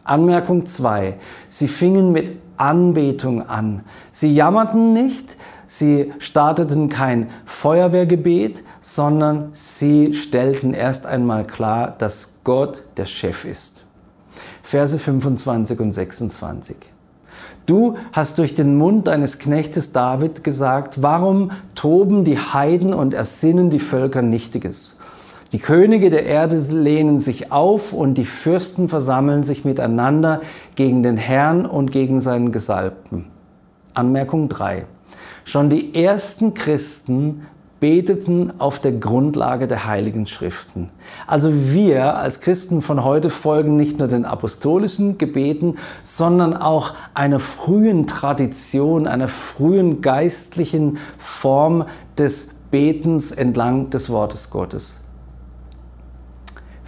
Anmerkung 0.04 0.66
2. 0.66 1.16
Sie 1.48 1.66
fingen 1.66 2.12
mit 2.12 2.38
Anbetung 2.56 3.48
an. 3.48 3.82
Sie 4.12 4.32
jammerten 4.34 4.92
nicht, 4.92 5.36
sie 5.66 6.12
starteten 6.18 6.88
kein 6.88 7.28
Feuerwehrgebet, 7.44 8.62
sondern 8.80 9.50
sie 9.52 10.14
stellten 10.14 10.74
erst 10.74 11.06
einmal 11.06 11.46
klar, 11.46 11.94
dass 11.98 12.38
Gott 12.44 12.84
der 12.96 13.06
Chef 13.06 13.44
ist. 13.44 13.84
Verse 14.62 14.98
25 14.98 15.80
und 15.80 15.92
26. 15.92 16.76
Du 17.66 17.96
hast 18.12 18.38
durch 18.38 18.54
den 18.54 18.76
Mund 18.76 19.08
deines 19.08 19.38
Knechtes 19.38 19.92
David 19.92 20.44
gesagt, 20.44 21.02
warum 21.02 21.50
toben 21.74 22.22
die 22.24 22.38
Heiden 22.38 22.94
und 22.94 23.12
ersinnen 23.12 23.70
die 23.70 23.80
Völker 23.80 24.22
Nichtiges? 24.22 24.96
Die 25.52 25.58
Könige 25.58 26.10
der 26.10 26.24
Erde 26.26 26.56
lehnen 26.56 27.18
sich 27.18 27.50
auf 27.50 27.92
und 27.92 28.18
die 28.18 28.24
Fürsten 28.24 28.88
versammeln 28.88 29.42
sich 29.42 29.64
miteinander 29.64 30.40
gegen 30.74 31.02
den 31.02 31.16
Herrn 31.16 31.66
und 31.66 31.90
gegen 31.90 32.20
seinen 32.20 32.52
Gesalbten. 32.52 33.26
Anmerkung 33.94 34.48
3. 34.48 34.86
Schon 35.46 35.70
die 35.70 35.94
ersten 35.94 36.54
Christen 36.54 37.46
beteten 37.78 38.54
auf 38.58 38.80
der 38.80 38.90
Grundlage 38.90 39.68
der 39.68 39.86
Heiligen 39.86 40.26
Schriften. 40.26 40.90
Also 41.28 41.72
wir 41.72 42.16
als 42.16 42.40
Christen 42.40 42.82
von 42.82 43.04
heute 43.04 43.30
folgen 43.30 43.76
nicht 43.76 44.00
nur 44.00 44.08
den 44.08 44.24
apostolischen 44.24 45.18
Gebeten, 45.18 45.76
sondern 46.02 46.52
auch 46.52 46.94
einer 47.14 47.38
frühen 47.38 48.08
Tradition, 48.08 49.06
einer 49.06 49.28
frühen 49.28 50.00
geistlichen 50.00 50.98
Form 51.16 51.86
des 52.18 52.48
Betens 52.72 53.30
entlang 53.30 53.90
des 53.90 54.10
Wortes 54.10 54.50
Gottes. 54.50 55.00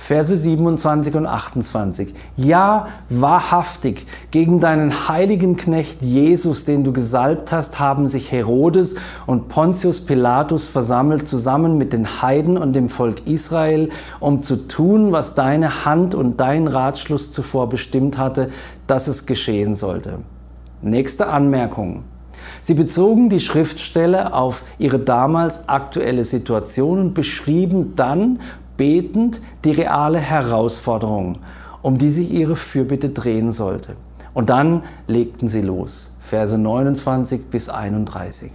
Verse 0.08 0.34
27 0.34 1.16
und 1.16 1.26
28. 1.26 2.14
Ja, 2.34 2.86
wahrhaftig, 3.10 4.06
gegen 4.30 4.58
deinen 4.58 5.06
heiligen 5.06 5.58
Knecht 5.58 6.00
Jesus, 6.00 6.64
den 6.64 6.82
du 6.82 6.94
gesalbt 6.94 7.52
hast, 7.52 7.78
haben 7.78 8.06
sich 8.06 8.32
Herodes 8.32 8.96
und 9.26 9.48
Pontius 9.48 10.00
Pilatus 10.00 10.66
versammelt, 10.66 11.28
zusammen 11.28 11.76
mit 11.76 11.92
den 11.92 12.22
Heiden 12.22 12.56
und 12.56 12.72
dem 12.72 12.88
Volk 12.88 13.26
Israel, 13.26 13.90
um 14.18 14.42
zu 14.42 14.66
tun, 14.66 15.12
was 15.12 15.34
deine 15.34 15.84
Hand 15.84 16.14
und 16.14 16.40
dein 16.40 16.68
Ratschluss 16.68 17.30
zuvor 17.30 17.68
bestimmt 17.68 18.16
hatte, 18.16 18.48
dass 18.86 19.08
es 19.08 19.26
geschehen 19.26 19.74
sollte. 19.74 20.20
Nächste 20.80 21.26
Anmerkung. 21.26 22.04
Sie 22.62 22.72
bezogen 22.72 23.28
die 23.28 23.40
Schriftstelle 23.40 24.32
auf 24.32 24.62
ihre 24.78 24.98
damals 24.98 25.68
aktuelle 25.68 26.24
Situation 26.24 26.98
und 26.98 27.12
beschrieben 27.12 27.92
dann 27.94 28.38
betend 28.78 29.42
die 29.64 29.72
reale 29.72 30.18
Herausforderung, 30.18 31.40
um 31.82 31.98
die 31.98 32.08
sich 32.08 32.32
ihre 32.32 32.56
Fürbitte 32.56 33.10
drehen 33.10 33.52
sollte. 33.52 33.96
Und 34.32 34.48
dann 34.48 34.84
legten 35.06 35.48
sie 35.48 35.60
los. 35.60 36.14
Verse 36.20 36.56
29 36.56 37.50
bis 37.50 37.68
31. 37.68 38.50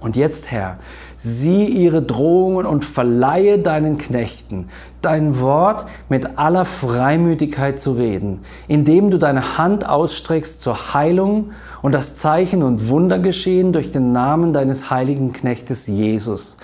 Und 0.00 0.16
jetzt, 0.16 0.50
Herr, 0.50 0.78
sieh 1.16 1.66
ihre 1.66 2.02
Drohungen 2.02 2.66
und 2.66 2.84
verleihe 2.84 3.58
deinen 3.58 3.98
Knechten 3.98 4.68
dein 5.00 5.40
Wort 5.40 5.86
mit 6.08 6.38
aller 6.38 6.64
Freimütigkeit 6.64 7.80
zu 7.80 7.92
reden, 7.92 8.40
indem 8.68 9.10
du 9.10 9.18
deine 9.18 9.56
Hand 9.56 9.88
ausstreckst 9.88 10.60
zur 10.60 10.94
Heilung 10.94 11.52
und 11.80 11.94
das 11.94 12.16
Zeichen 12.16 12.62
und 12.62 12.88
Wunder 12.88 13.18
geschehen 13.18 13.72
durch 13.72 13.92
den 13.92 14.12
Namen 14.12 14.52
deines 14.52 14.90
heiligen 14.90 15.32
Knechtes 15.32 15.86
Jesus. 15.86 16.56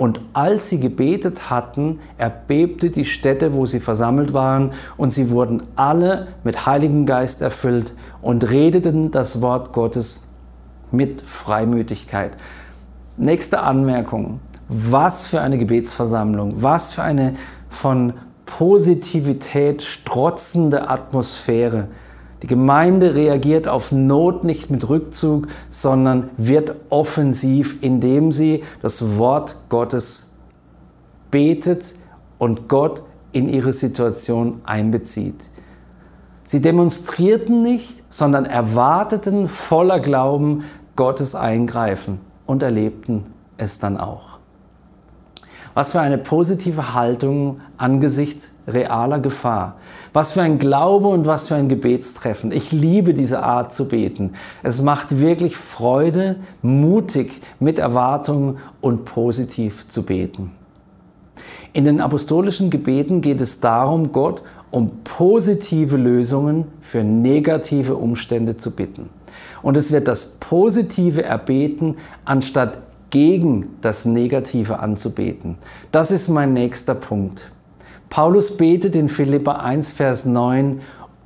Und 0.00 0.18
als 0.32 0.70
sie 0.70 0.80
gebetet 0.80 1.50
hatten, 1.50 2.00
erbebte 2.16 2.88
die 2.88 3.04
Stätte, 3.04 3.52
wo 3.52 3.66
sie 3.66 3.80
versammelt 3.80 4.32
waren, 4.32 4.72
und 4.96 5.12
sie 5.12 5.28
wurden 5.28 5.62
alle 5.76 6.28
mit 6.42 6.64
Heiligen 6.64 7.04
Geist 7.04 7.42
erfüllt 7.42 7.92
und 8.22 8.48
redeten 8.48 9.10
das 9.10 9.42
Wort 9.42 9.74
Gottes 9.74 10.22
mit 10.90 11.20
Freimütigkeit. 11.20 12.32
Nächste 13.18 13.60
Anmerkung. 13.60 14.40
Was 14.70 15.26
für 15.26 15.42
eine 15.42 15.58
Gebetsversammlung, 15.58 16.62
was 16.62 16.94
für 16.94 17.02
eine 17.02 17.34
von 17.68 18.14
Positivität 18.46 19.82
strotzende 19.82 20.88
Atmosphäre. 20.88 21.88
Die 22.42 22.46
Gemeinde 22.46 23.14
reagiert 23.14 23.68
auf 23.68 23.92
Not 23.92 24.44
nicht 24.44 24.70
mit 24.70 24.88
Rückzug, 24.88 25.48
sondern 25.68 26.30
wird 26.36 26.74
offensiv, 26.88 27.82
indem 27.82 28.32
sie 28.32 28.64
das 28.80 29.18
Wort 29.18 29.56
Gottes 29.68 30.30
betet 31.30 31.94
und 32.38 32.68
Gott 32.68 33.02
in 33.32 33.48
ihre 33.48 33.72
Situation 33.72 34.60
einbezieht. 34.64 35.50
Sie 36.44 36.60
demonstrierten 36.60 37.62
nicht, 37.62 38.02
sondern 38.08 38.44
erwarteten 38.44 39.46
voller 39.46 40.00
Glauben 40.00 40.64
Gottes 40.96 41.34
Eingreifen 41.34 42.20
und 42.46 42.62
erlebten 42.62 43.24
es 43.56 43.78
dann 43.78 43.98
auch. 43.98 44.38
Was 45.74 45.92
für 45.92 46.00
eine 46.00 46.18
positive 46.18 46.94
Haltung 46.94 47.60
angesichts 47.76 48.54
realer 48.72 49.18
Gefahr. 49.18 49.76
Was 50.12 50.32
für 50.32 50.42
ein 50.42 50.58
Glaube 50.58 51.08
und 51.08 51.26
was 51.26 51.48
für 51.48 51.54
ein 51.54 51.68
Gebetstreffen. 51.68 52.52
Ich 52.52 52.72
liebe 52.72 53.14
diese 53.14 53.42
Art 53.42 53.72
zu 53.72 53.88
beten. 53.88 54.32
Es 54.62 54.82
macht 54.82 55.18
wirklich 55.18 55.56
Freude, 55.56 56.36
mutig 56.62 57.40
mit 57.58 57.78
Erwartung 57.78 58.58
und 58.80 59.04
positiv 59.04 59.88
zu 59.88 60.02
beten. 60.02 60.52
In 61.72 61.84
den 61.84 62.00
apostolischen 62.00 62.70
Gebeten 62.70 63.20
geht 63.20 63.40
es 63.40 63.60
darum, 63.60 64.12
Gott 64.12 64.42
um 64.70 65.02
positive 65.04 65.96
Lösungen 65.96 66.66
für 66.80 67.02
negative 67.02 67.96
Umstände 67.96 68.56
zu 68.56 68.70
bitten. 68.70 69.10
Und 69.62 69.76
es 69.76 69.92
wird 69.92 70.08
das 70.08 70.36
Positive 70.40 71.22
erbeten, 71.22 71.96
anstatt 72.24 72.78
gegen 73.10 73.76
das 73.80 74.04
Negative 74.04 74.78
anzubeten. 74.78 75.56
Das 75.90 76.10
ist 76.10 76.28
mein 76.28 76.52
nächster 76.52 76.94
Punkt. 76.94 77.50
Paulus 78.10 78.56
betet 78.56 78.96
in 78.96 79.08
Philippa 79.08 79.52
1, 79.52 79.92
Vers 79.92 80.24
9 80.24 80.80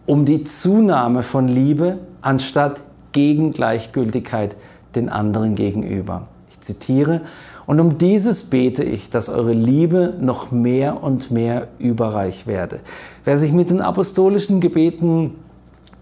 um 0.04 0.26
die 0.26 0.44
Zunahme 0.44 1.22
von 1.22 1.48
Liebe 1.48 1.98
anstatt 2.20 2.84
gegen 3.12 3.52
Gleichgültigkeit 3.52 4.58
den 4.94 5.08
anderen 5.08 5.54
gegenüber. 5.54 6.28
Ich 6.50 6.60
zitiere, 6.60 7.22
und 7.66 7.80
um 7.80 7.96
dieses 7.96 8.44
bete 8.44 8.84
ich, 8.84 9.08
dass 9.08 9.30
eure 9.30 9.54
Liebe 9.54 10.12
noch 10.20 10.50
mehr 10.50 11.02
und 11.02 11.30
mehr 11.30 11.68
überreich 11.78 12.46
werde. 12.46 12.80
Wer 13.24 13.38
sich 13.38 13.52
mit 13.52 13.70
den 13.70 13.80
apostolischen 13.80 14.60
Gebeten 14.60 15.36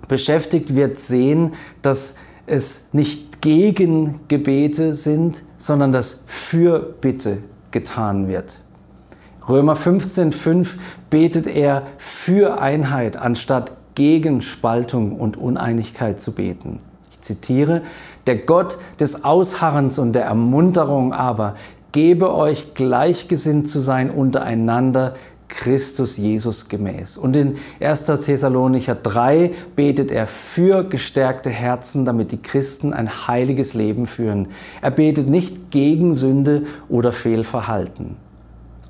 beschäftigt, 0.08 0.74
wird 0.74 0.98
sehen, 0.98 1.54
dass 1.82 2.16
es 2.46 2.88
nicht 2.90 3.40
gegen 3.40 4.18
Gebete 4.26 4.94
sind, 4.94 5.44
sondern 5.58 5.92
dass 5.92 6.24
für 6.26 6.80
Bitte 7.00 7.38
getan 7.70 8.26
wird. 8.26 8.61
Römer 9.48 9.74
15,5 9.74 10.74
betet 11.10 11.46
er 11.46 11.82
für 11.98 12.60
Einheit, 12.60 13.16
anstatt 13.16 13.72
gegen 13.94 14.40
Spaltung 14.40 15.18
und 15.18 15.36
Uneinigkeit 15.36 16.20
zu 16.20 16.32
beten. 16.32 16.78
Ich 17.10 17.20
zitiere, 17.20 17.82
der 18.26 18.36
Gott 18.36 18.78
des 19.00 19.24
Ausharrens 19.24 19.98
und 19.98 20.12
der 20.12 20.24
Ermunterung 20.24 21.12
aber 21.12 21.56
gebe 21.90 22.34
euch 22.34 22.74
gleichgesinnt 22.74 23.68
zu 23.68 23.80
sein 23.80 24.10
untereinander, 24.10 25.14
Christus 25.48 26.16
Jesus 26.16 26.70
gemäß. 26.70 27.18
Und 27.18 27.36
in 27.36 27.56
1. 27.78 28.04
Thessalonicher 28.04 28.94
3 28.94 29.50
betet 29.76 30.10
er 30.10 30.26
für 30.26 30.82
gestärkte 30.82 31.50
Herzen, 31.50 32.06
damit 32.06 32.32
die 32.32 32.40
Christen 32.40 32.94
ein 32.94 33.28
heiliges 33.28 33.74
Leben 33.74 34.06
führen. 34.06 34.48
Er 34.80 34.92
betet 34.92 35.28
nicht 35.28 35.70
gegen 35.70 36.14
Sünde 36.14 36.62
oder 36.88 37.12
Fehlverhalten. 37.12 38.16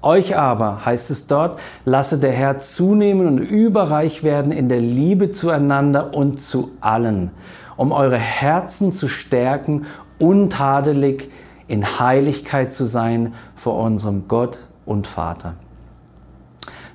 Euch 0.02 0.36
aber, 0.36 0.84
heißt 0.84 1.12
es 1.12 1.28
dort, 1.28 1.60
lasse 1.84 2.18
der 2.18 2.32
Herr 2.32 2.58
zunehmen 2.58 3.28
und 3.28 3.38
überreich 3.38 4.24
werden 4.24 4.50
in 4.50 4.68
der 4.68 4.80
Liebe 4.80 5.30
zueinander 5.30 6.12
und 6.12 6.40
zu 6.40 6.72
allen, 6.80 7.30
um 7.76 7.92
eure 7.92 8.18
Herzen 8.18 8.90
zu 8.90 9.06
stärken, 9.06 9.86
untadelig 10.18 11.30
in 11.68 12.00
Heiligkeit 12.00 12.74
zu 12.74 12.84
sein 12.84 13.34
vor 13.54 13.78
unserem 13.78 14.26
Gott 14.26 14.58
und 14.84 15.06
Vater. 15.06 15.54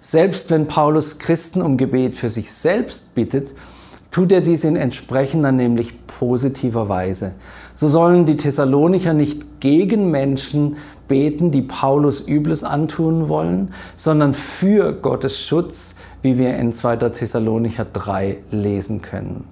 Selbst 0.02 0.52
wenn 0.52 0.67
Paulus 0.67 1.17
Christen 1.17 1.62
um 1.62 1.78
Gebet 1.78 2.13
für 2.13 2.30
sich 2.30 2.52
selbst 2.52 3.15
bittet, 3.15 3.56
tut 4.12 4.32
er 4.32 4.41
dies 4.41 4.63
in 4.63 4.76
entsprechender, 4.76 5.52
nämlich 5.52 6.06
positiver 6.08 6.89
Weise. 6.89 7.36
So 7.74 7.88
sollen 7.88 8.26
die 8.26 8.38
Thessalonicher 8.38 9.13
nicht 9.13 9.60
gegen 9.60 10.12
Menschen 10.12 10.78
beten, 11.08 11.52
die 11.52 11.62
Paulus 11.62 12.28
Übles 12.28 12.63
antun 12.63 13.30
wollen, 13.30 13.74
sondern 13.96 14.34
für 14.34 14.93
Gottes 14.93 15.41
Schutz, 15.41 15.96
wie 16.22 16.38
wir 16.38 16.56
in 16.58 16.74
2. 16.74 16.98
Thessalonicher 16.98 17.86
3 17.86 18.39
lesen 18.52 19.02
können. 19.02 19.46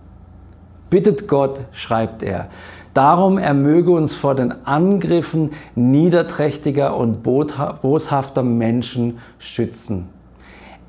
Bittet 0.89 1.27
Gott, 1.27 1.63
schreibt 1.71 2.23
er, 2.23 2.49
Darum 2.95 3.37
er 3.37 3.53
möge 3.53 3.91
uns 3.91 4.13
vor 4.13 4.35
den 4.35 4.53
Angriffen 4.65 5.51
niederträchtiger 5.75 6.95
und 6.95 7.23
boshafter 7.23 8.41
Menschen 8.41 9.17
schützen. 9.37 10.07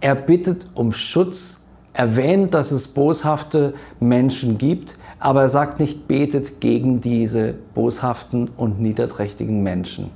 Er 0.00 0.14
bittet 0.14 0.68
um 0.74 0.92
Schutz, 0.92 1.60
erwähnt, 1.94 2.54
dass 2.54 2.70
es 2.70 2.86
boshafte 2.86 3.74
Menschen 3.98 4.56
gibt, 4.56 4.96
aber 5.18 5.42
er 5.42 5.48
sagt 5.48 5.80
nicht, 5.80 6.06
betet 6.06 6.60
gegen 6.60 7.00
diese 7.00 7.54
boshaften 7.74 8.50
und 8.56 8.80
niederträchtigen 8.80 9.64
Menschen. 9.64 10.10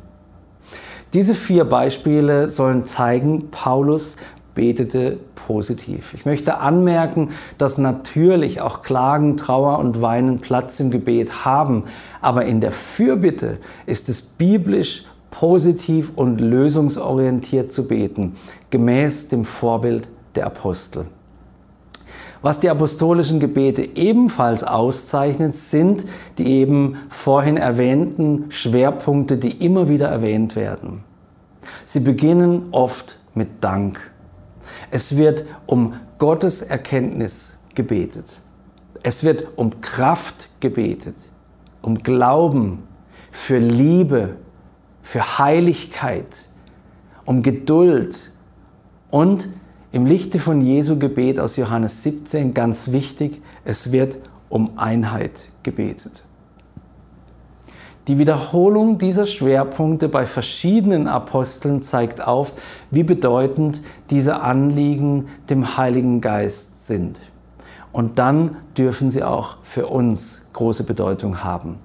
Diese 1.12 1.34
vier 1.34 1.64
Beispiele 1.64 2.48
sollen 2.48 2.84
zeigen, 2.84 3.50
Paulus 3.50 4.16
betete 4.54 5.18
positiv. 5.34 6.14
Ich 6.14 6.24
möchte 6.24 6.58
anmerken, 6.58 7.30
dass 7.58 7.78
natürlich 7.78 8.60
auch 8.60 8.82
Klagen, 8.82 9.36
Trauer 9.36 9.78
und 9.80 10.00
Weinen 10.02 10.38
Platz 10.38 10.78
im 10.78 10.90
Gebet 10.92 11.44
haben, 11.44 11.84
aber 12.20 12.44
in 12.44 12.60
der 12.60 12.70
Fürbitte 12.70 13.58
ist 13.86 14.08
es 14.08 14.22
biblisch 14.22 15.04
positiv 15.30 16.12
und 16.14 16.40
lösungsorientiert 16.40 17.72
zu 17.72 17.88
beten, 17.88 18.36
gemäß 18.70 19.28
dem 19.28 19.44
Vorbild 19.44 20.10
der 20.36 20.46
Apostel. 20.46 21.06
Was 22.42 22.60
die 22.60 22.70
apostolischen 22.70 23.38
Gebete 23.38 23.82
ebenfalls 23.82 24.64
auszeichnet, 24.64 25.54
sind 25.54 26.06
die 26.38 26.46
eben 26.46 26.96
vorhin 27.08 27.56
erwähnten 27.56 28.50
Schwerpunkte, 28.50 29.36
die 29.36 29.64
immer 29.64 29.88
wieder 29.88 30.08
erwähnt 30.08 30.56
werden. 30.56 31.04
Sie 31.84 32.00
beginnen 32.00 32.68
oft 32.70 33.18
mit 33.34 33.62
Dank. 33.62 34.00
Es 34.90 35.18
wird 35.18 35.44
um 35.66 35.94
Gottes 36.18 36.62
Erkenntnis 36.62 37.58
gebetet. 37.74 38.40
Es 39.02 39.22
wird 39.22 39.46
um 39.56 39.80
Kraft 39.80 40.50
gebetet, 40.60 41.16
um 41.82 42.02
Glauben, 42.02 42.84
für 43.30 43.58
Liebe, 43.58 44.36
für 45.02 45.38
Heiligkeit, 45.38 46.48
um 47.24 47.42
Geduld 47.42 48.32
und 49.10 49.48
im 49.92 50.06
Lichte 50.06 50.38
von 50.38 50.60
Jesu 50.60 50.98
Gebet 50.98 51.38
aus 51.40 51.56
Johannes 51.56 52.02
17 52.02 52.54
ganz 52.54 52.92
wichtig, 52.92 53.42
es 53.64 53.92
wird 53.92 54.18
um 54.48 54.78
Einheit 54.78 55.48
gebetet. 55.62 56.24
Die 58.08 58.18
Wiederholung 58.18 58.98
dieser 58.98 59.26
Schwerpunkte 59.26 60.08
bei 60.08 60.26
verschiedenen 60.26 61.06
Aposteln 61.06 61.82
zeigt 61.82 62.26
auf, 62.26 62.54
wie 62.90 63.02
bedeutend 63.02 63.82
diese 64.10 64.40
Anliegen 64.40 65.28
dem 65.48 65.76
Heiligen 65.76 66.20
Geist 66.20 66.86
sind. 66.86 67.20
Und 67.92 68.18
dann 68.18 68.56
dürfen 68.76 69.10
sie 69.10 69.22
auch 69.22 69.58
für 69.62 69.86
uns 69.86 70.46
große 70.52 70.84
Bedeutung 70.84 71.44
haben. 71.44 71.78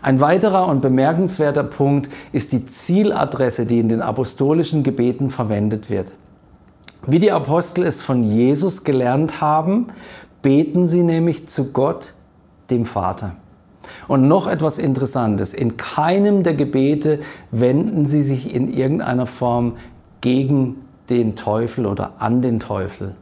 Ein 0.00 0.20
weiterer 0.20 0.68
und 0.68 0.80
bemerkenswerter 0.80 1.64
Punkt 1.64 2.08
ist 2.32 2.52
die 2.52 2.64
Zieladresse, 2.64 3.66
die 3.66 3.78
in 3.78 3.88
den 3.88 4.02
apostolischen 4.02 4.82
Gebeten 4.82 5.30
verwendet 5.30 5.90
wird. 5.90 6.12
Wie 7.08 7.20
die 7.20 7.30
Apostel 7.30 7.84
es 7.84 8.00
von 8.00 8.24
Jesus 8.24 8.82
gelernt 8.82 9.40
haben, 9.40 9.86
beten 10.42 10.88
sie 10.88 11.04
nämlich 11.04 11.46
zu 11.46 11.72
Gott, 11.72 12.14
dem 12.68 12.84
Vater. 12.84 13.36
Und 14.08 14.26
noch 14.26 14.48
etwas 14.48 14.78
Interessantes, 14.78 15.54
in 15.54 15.76
keinem 15.76 16.42
der 16.42 16.54
Gebete 16.54 17.20
wenden 17.52 18.06
sie 18.06 18.22
sich 18.22 18.52
in 18.52 18.66
irgendeiner 18.66 19.26
Form 19.26 19.76
gegen 20.20 20.82
den 21.08 21.36
Teufel 21.36 21.86
oder 21.86 22.14
an 22.18 22.42
den 22.42 22.58
Teufel. 22.58 23.14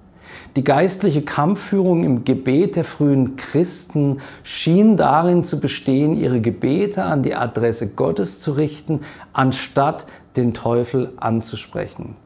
Die 0.57 0.65
geistliche 0.65 1.21
Kampfführung 1.21 2.05
im 2.05 2.25
Gebet 2.25 2.77
der 2.77 2.85
frühen 2.85 3.37
Christen 3.37 4.21
schien 4.43 4.97
darin 4.97 5.45
zu 5.45 5.61
bestehen, 5.61 6.15
ihre 6.15 6.41
Gebete 6.41 7.05
an 7.05 7.23
die 7.23 7.35
Adresse 7.35 7.91
Gottes 7.91 8.41
zu 8.41 8.53
richten, 8.53 9.01
anstatt 9.35 10.07
den 10.37 10.55
Teufel 10.55 11.13
anzusprechen. 11.17 12.17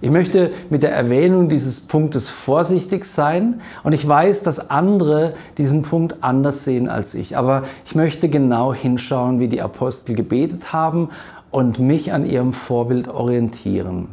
Ich 0.00 0.10
möchte 0.10 0.52
mit 0.70 0.82
der 0.82 0.92
Erwähnung 0.92 1.48
dieses 1.48 1.80
Punktes 1.80 2.30
vorsichtig 2.30 3.04
sein 3.04 3.60
und 3.82 3.92
ich 3.92 4.06
weiß, 4.06 4.42
dass 4.42 4.70
andere 4.70 5.34
diesen 5.56 5.82
Punkt 5.82 6.16
anders 6.22 6.64
sehen 6.64 6.88
als 6.88 7.14
ich. 7.14 7.36
Aber 7.36 7.64
ich 7.84 7.94
möchte 7.94 8.28
genau 8.28 8.72
hinschauen, 8.72 9.40
wie 9.40 9.48
die 9.48 9.62
Apostel 9.62 10.14
gebetet 10.14 10.72
haben 10.72 11.08
und 11.50 11.78
mich 11.78 12.12
an 12.12 12.24
ihrem 12.24 12.52
Vorbild 12.52 13.08
orientieren. 13.08 14.08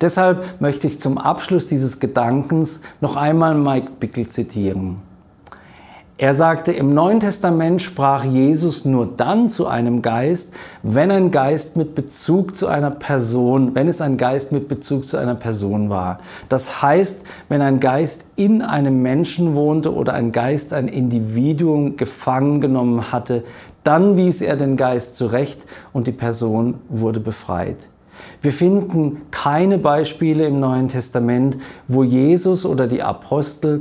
Deshalb 0.00 0.60
möchte 0.60 0.86
ich 0.86 1.00
zum 1.00 1.18
Abschluss 1.18 1.66
dieses 1.66 2.00
Gedankens 2.00 2.80
noch 3.00 3.16
einmal 3.16 3.54
Mike 3.54 3.92
Bickel 4.00 4.28
zitieren. 4.28 4.96
Er 6.22 6.36
sagte, 6.36 6.70
im 6.70 6.94
Neuen 6.94 7.18
Testament 7.18 7.82
sprach 7.82 8.22
Jesus 8.22 8.84
nur 8.84 9.08
dann 9.16 9.48
zu 9.48 9.66
einem 9.66 10.02
Geist, 10.02 10.52
wenn 10.84 11.10
ein 11.10 11.32
Geist 11.32 11.76
mit 11.76 11.96
Bezug 11.96 12.54
zu 12.54 12.68
einer 12.68 12.92
Person, 12.92 13.74
wenn 13.74 13.88
es 13.88 14.00
ein 14.00 14.18
Geist 14.18 14.52
mit 14.52 14.68
Bezug 14.68 15.08
zu 15.08 15.16
einer 15.16 15.34
Person 15.34 15.90
war. 15.90 16.20
Das 16.48 16.80
heißt, 16.80 17.24
wenn 17.48 17.60
ein 17.60 17.80
Geist 17.80 18.24
in 18.36 18.62
einem 18.62 19.02
Menschen 19.02 19.56
wohnte 19.56 19.92
oder 19.92 20.12
ein 20.12 20.30
Geist 20.30 20.72
ein 20.72 20.86
Individuum 20.86 21.96
gefangen 21.96 22.60
genommen 22.60 23.10
hatte, 23.10 23.42
dann 23.82 24.16
wies 24.16 24.42
er 24.42 24.54
den 24.54 24.76
Geist 24.76 25.16
zurecht 25.16 25.66
und 25.92 26.06
die 26.06 26.12
Person 26.12 26.74
wurde 26.88 27.18
befreit. 27.18 27.88
Wir 28.40 28.52
finden 28.52 29.22
keine 29.32 29.76
Beispiele 29.76 30.46
im 30.46 30.60
Neuen 30.60 30.86
Testament, 30.86 31.58
wo 31.88 32.04
Jesus 32.04 32.64
oder 32.64 32.86
die 32.86 33.02
Apostel 33.02 33.80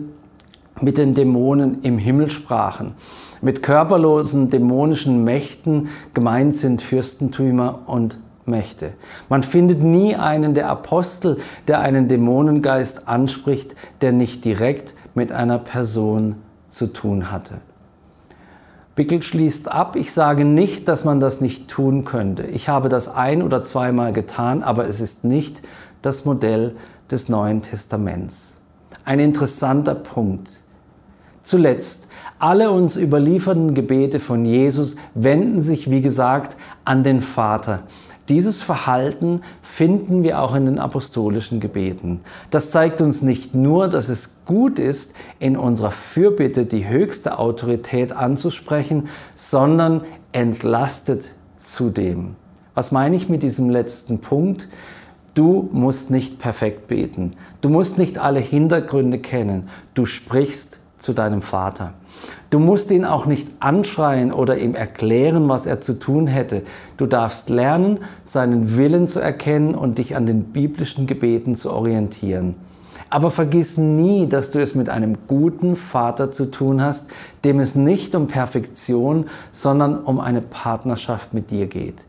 mit 0.81 0.97
den 0.97 1.13
Dämonen 1.13 1.81
im 1.81 1.97
Himmel 1.97 2.29
sprachen. 2.29 2.95
Mit 3.41 3.63
körperlosen 3.63 4.49
dämonischen 4.49 5.23
Mächten 5.23 5.89
gemeint 6.13 6.55
sind 6.55 6.81
Fürstentümer 6.81 7.83
und 7.87 8.19
Mächte. 8.45 8.93
Man 9.29 9.43
findet 9.43 9.81
nie 9.81 10.15
einen 10.15 10.53
der 10.53 10.69
Apostel, 10.69 11.37
der 11.67 11.79
einen 11.79 12.07
Dämonengeist 12.07 13.07
anspricht, 13.07 13.75
der 14.01 14.11
nicht 14.11 14.45
direkt 14.45 14.95
mit 15.13 15.31
einer 15.31 15.59
Person 15.59 16.35
zu 16.67 16.87
tun 16.87 17.31
hatte. 17.31 17.55
Bickel 18.95 19.21
schließt 19.21 19.71
ab, 19.71 19.95
ich 19.95 20.11
sage 20.11 20.43
nicht, 20.43 20.87
dass 20.87 21.05
man 21.05 21.19
das 21.19 21.39
nicht 21.39 21.69
tun 21.69 22.03
könnte. 22.03 22.43
Ich 22.43 22.67
habe 22.67 22.89
das 22.89 23.07
ein 23.13 23.41
oder 23.41 23.63
zweimal 23.63 24.11
getan, 24.11 24.63
aber 24.63 24.87
es 24.87 24.99
ist 24.99 25.23
nicht 25.23 25.61
das 26.01 26.25
Modell 26.25 26.75
des 27.09 27.29
Neuen 27.29 27.61
Testaments. 27.61 28.59
Ein 29.05 29.19
interessanter 29.19 29.95
Punkt. 29.95 30.63
Zuletzt, 31.43 32.07
alle 32.39 32.71
uns 32.71 32.97
überlieferten 32.97 33.73
Gebete 33.73 34.19
von 34.19 34.45
Jesus 34.45 34.95
wenden 35.13 35.61
sich, 35.61 35.91
wie 35.91 36.01
gesagt, 36.01 36.57
an 36.85 37.03
den 37.03 37.21
Vater. 37.21 37.83
Dieses 38.29 38.61
Verhalten 38.61 39.41
finden 39.61 40.23
wir 40.23 40.41
auch 40.41 40.55
in 40.55 40.65
den 40.65 40.79
apostolischen 40.79 41.59
Gebeten. 41.59 42.21
Das 42.49 42.71
zeigt 42.71 43.01
uns 43.01 43.21
nicht 43.21 43.55
nur, 43.55 43.87
dass 43.87 44.09
es 44.09 44.43
gut 44.45 44.79
ist, 44.79 45.13
in 45.39 45.57
unserer 45.57 45.91
Fürbitte 45.91 46.65
die 46.65 46.87
höchste 46.87 47.37
Autorität 47.39 48.13
anzusprechen, 48.13 49.09
sondern 49.35 50.01
entlastet 50.31 51.35
zudem. 51.57 52.35
Was 52.73 52.91
meine 52.91 53.15
ich 53.15 53.27
mit 53.27 53.43
diesem 53.43 53.69
letzten 53.69 54.19
Punkt? 54.19 54.69
Du 55.33 55.69
musst 55.71 56.09
nicht 56.09 56.39
perfekt 56.39 56.87
beten. 56.87 57.33
Du 57.61 57.69
musst 57.69 57.97
nicht 57.97 58.17
alle 58.17 58.39
Hintergründe 58.39 59.19
kennen. 59.19 59.69
Du 59.93 60.05
sprichst 60.05 60.80
zu 61.01 61.13
deinem 61.13 61.41
Vater. 61.41 61.93
Du 62.51 62.59
musst 62.59 62.91
ihn 62.91 63.05
auch 63.05 63.25
nicht 63.25 63.49
anschreien 63.59 64.31
oder 64.31 64.57
ihm 64.57 64.75
erklären, 64.75 65.49
was 65.49 65.65
er 65.65 65.81
zu 65.81 65.97
tun 65.97 66.27
hätte. 66.27 66.63
Du 66.97 67.07
darfst 67.07 67.49
lernen, 67.49 67.99
seinen 68.23 68.77
Willen 68.77 69.07
zu 69.07 69.19
erkennen 69.19 69.73
und 69.73 69.97
dich 69.97 70.15
an 70.15 70.25
den 70.25 70.45
biblischen 70.45 71.07
Gebeten 71.07 71.55
zu 71.55 71.71
orientieren. 71.71 72.55
Aber 73.09 73.31
vergiss 73.31 73.77
nie, 73.77 74.27
dass 74.27 74.51
du 74.51 74.61
es 74.61 74.75
mit 74.75 74.89
einem 74.89 75.17
guten 75.27 75.75
Vater 75.75 76.31
zu 76.31 76.51
tun 76.51 76.81
hast, 76.81 77.09
dem 77.43 77.59
es 77.59 77.75
nicht 77.75 78.13
um 78.15 78.27
Perfektion, 78.27 79.25
sondern 79.51 79.97
um 79.97 80.19
eine 80.19 80.41
Partnerschaft 80.41 81.33
mit 81.33 81.49
dir 81.49 81.65
geht. 81.65 82.05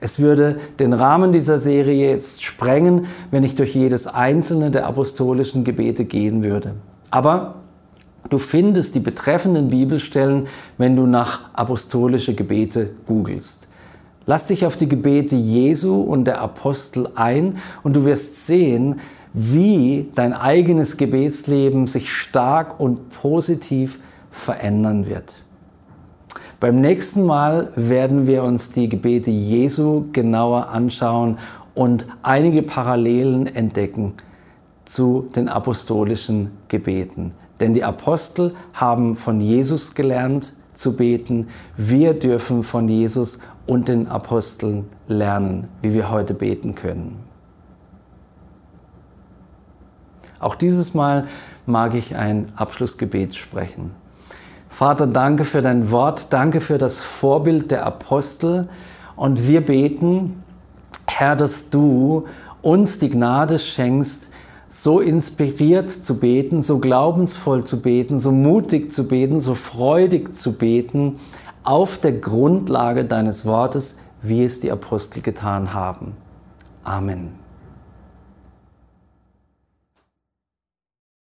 Es 0.00 0.20
würde 0.20 0.58
den 0.78 0.92
Rahmen 0.92 1.32
dieser 1.32 1.58
Serie 1.58 2.12
jetzt 2.12 2.44
sprengen, 2.44 3.06
wenn 3.32 3.42
ich 3.42 3.56
durch 3.56 3.74
jedes 3.74 4.06
einzelne 4.06 4.70
der 4.70 4.86
apostolischen 4.86 5.64
Gebete 5.64 6.04
gehen 6.04 6.44
würde. 6.44 6.74
Aber 7.10 7.56
Du 8.30 8.38
findest 8.38 8.94
die 8.94 9.00
betreffenden 9.00 9.70
Bibelstellen, 9.70 10.48
wenn 10.76 10.96
du 10.96 11.06
nach 11.06 11.54
apostolische 11.54 12.34
Gebete 12.34 12.90
googelst. 13.06 13.68
Lass 14.26 14.48
dich 14.48 14.66
auf 14.66 14.76
die 14.76 14.88
Gebete 14.88 15.36
Jesu 15.36 16.02
und 16.02 16.26
der 16.26 16.42
Apostel 16.42 17.08
ein 17.14 17.56
und 17.82 17.96
du 17.96 18.04
wirst 18.04 18.46
sehen, 18.46 19.00
wie 19.32 20.08
dein 20.14 20.34
eigenes 20.34 20.98
Gebetsleben 20.98 21.86
sich 21.86 22.12
stark 22.12 22.78
und 22.78 23.08
positiv 23.08 23.98
verändern 24.30 25.06
wird. 25.06 25.42
Beim 26.60 26.80
nächsten 26.80 27.24
Mal 27.24 27.72
werden 27.76 28.26
wir 28.26 28.42
uns 28.42 28.70
die 28.70 28.88
Gebete 28.88 29.30
Jesu 29.30 30.06
genauer 30.12 30.68
anschauen 30.68 31.38
und 31.74 32.06
einige 32.22 32.62
Parallelen 32.62 33.46
entdecken 33.46 34.14
zu 34.84 35.28
den 35.34 35.48
apostolischen 35.48 36.50
Gebeten. 36.66 37.32
Denn 37.60 37.74
die 37.74 37.84
Apostel 37.84 38.54
haben 38.72 39.16
von 39.16 39.40
Jesus 39.40 39.94
gelernt 39.94 40.54
zu 40.72 40.96
beten. 40.96 41.48
Wir 41.76 42.14
dürfen 42.14 42.62
von 42.62 42.88
Jesus 42.88 43.38
und 43.66 43.88
den 43.88 44.06
Aposteln 44.06 44.88
lernen, 45.08 45.68
wie 45.82 45.92
wir 45.92 46.10
heute 46.10 46.34
beten 46.34 46.74
können. 46.74 47.18
Auch 50.40 50.54
dieses 50.54 50.94
Mal 50.94 51.26
mag 51.66 51.94
ich 51.94 52.16
ein 52.16 52.52
Abschlussgebet 52.56 53.34
sprechen. 53.34 53.90
Vater, 54.68 55.06
danke 55.06 55.44
für 55.44 55.60
dein 55.60 55.90
Wort, 55.90 56.32
danke 56.32 56.60
für 56.60 56.78
das 56.78 57.00
Vorbild 57.00 57.70
der 57.70 57.84
Apostel 57.84 58.68
und 59.16 59.48
wir 59.48 59.64
beten, 59.64 60.44
Herr, 61.06 61.34
dass 61.34 61.70
du 61.70 62.26
uns 62.62 62.98
die 63.00 63.10
Gnade 63.10 63.58
schenkst, 63.58 64.30
so 64.68 65.00
inspiriert 65.00 65.90
zu 65.90 66.18
beten, 66.18 66.62
so 66.62 66.78
glaubensvoll 66.78 67.64
zu 67.64 67.80
beten, 67.80 68.18
so 68.18 68.32
mutig 68.32 68.92
zu 68.92 69.08
beten, 69.08 69.40
so 69.40 69.54
freudig 69.54 70.34
zu 70.34 70.52
beten, 70.52 71.18
auf 71.64 71.98
der 71.98 72.12
Grundlage 72.12 73.04
deines 73.04 73.44
Wortes, 73.44 73.96
wie 74.22 74.44
es 74.44 74.60
die 74.60 74.70
Apostel 74.70 75.22
getan 75.22 75.74
haben. 75.74 76.16
Amen. 76.84 77.37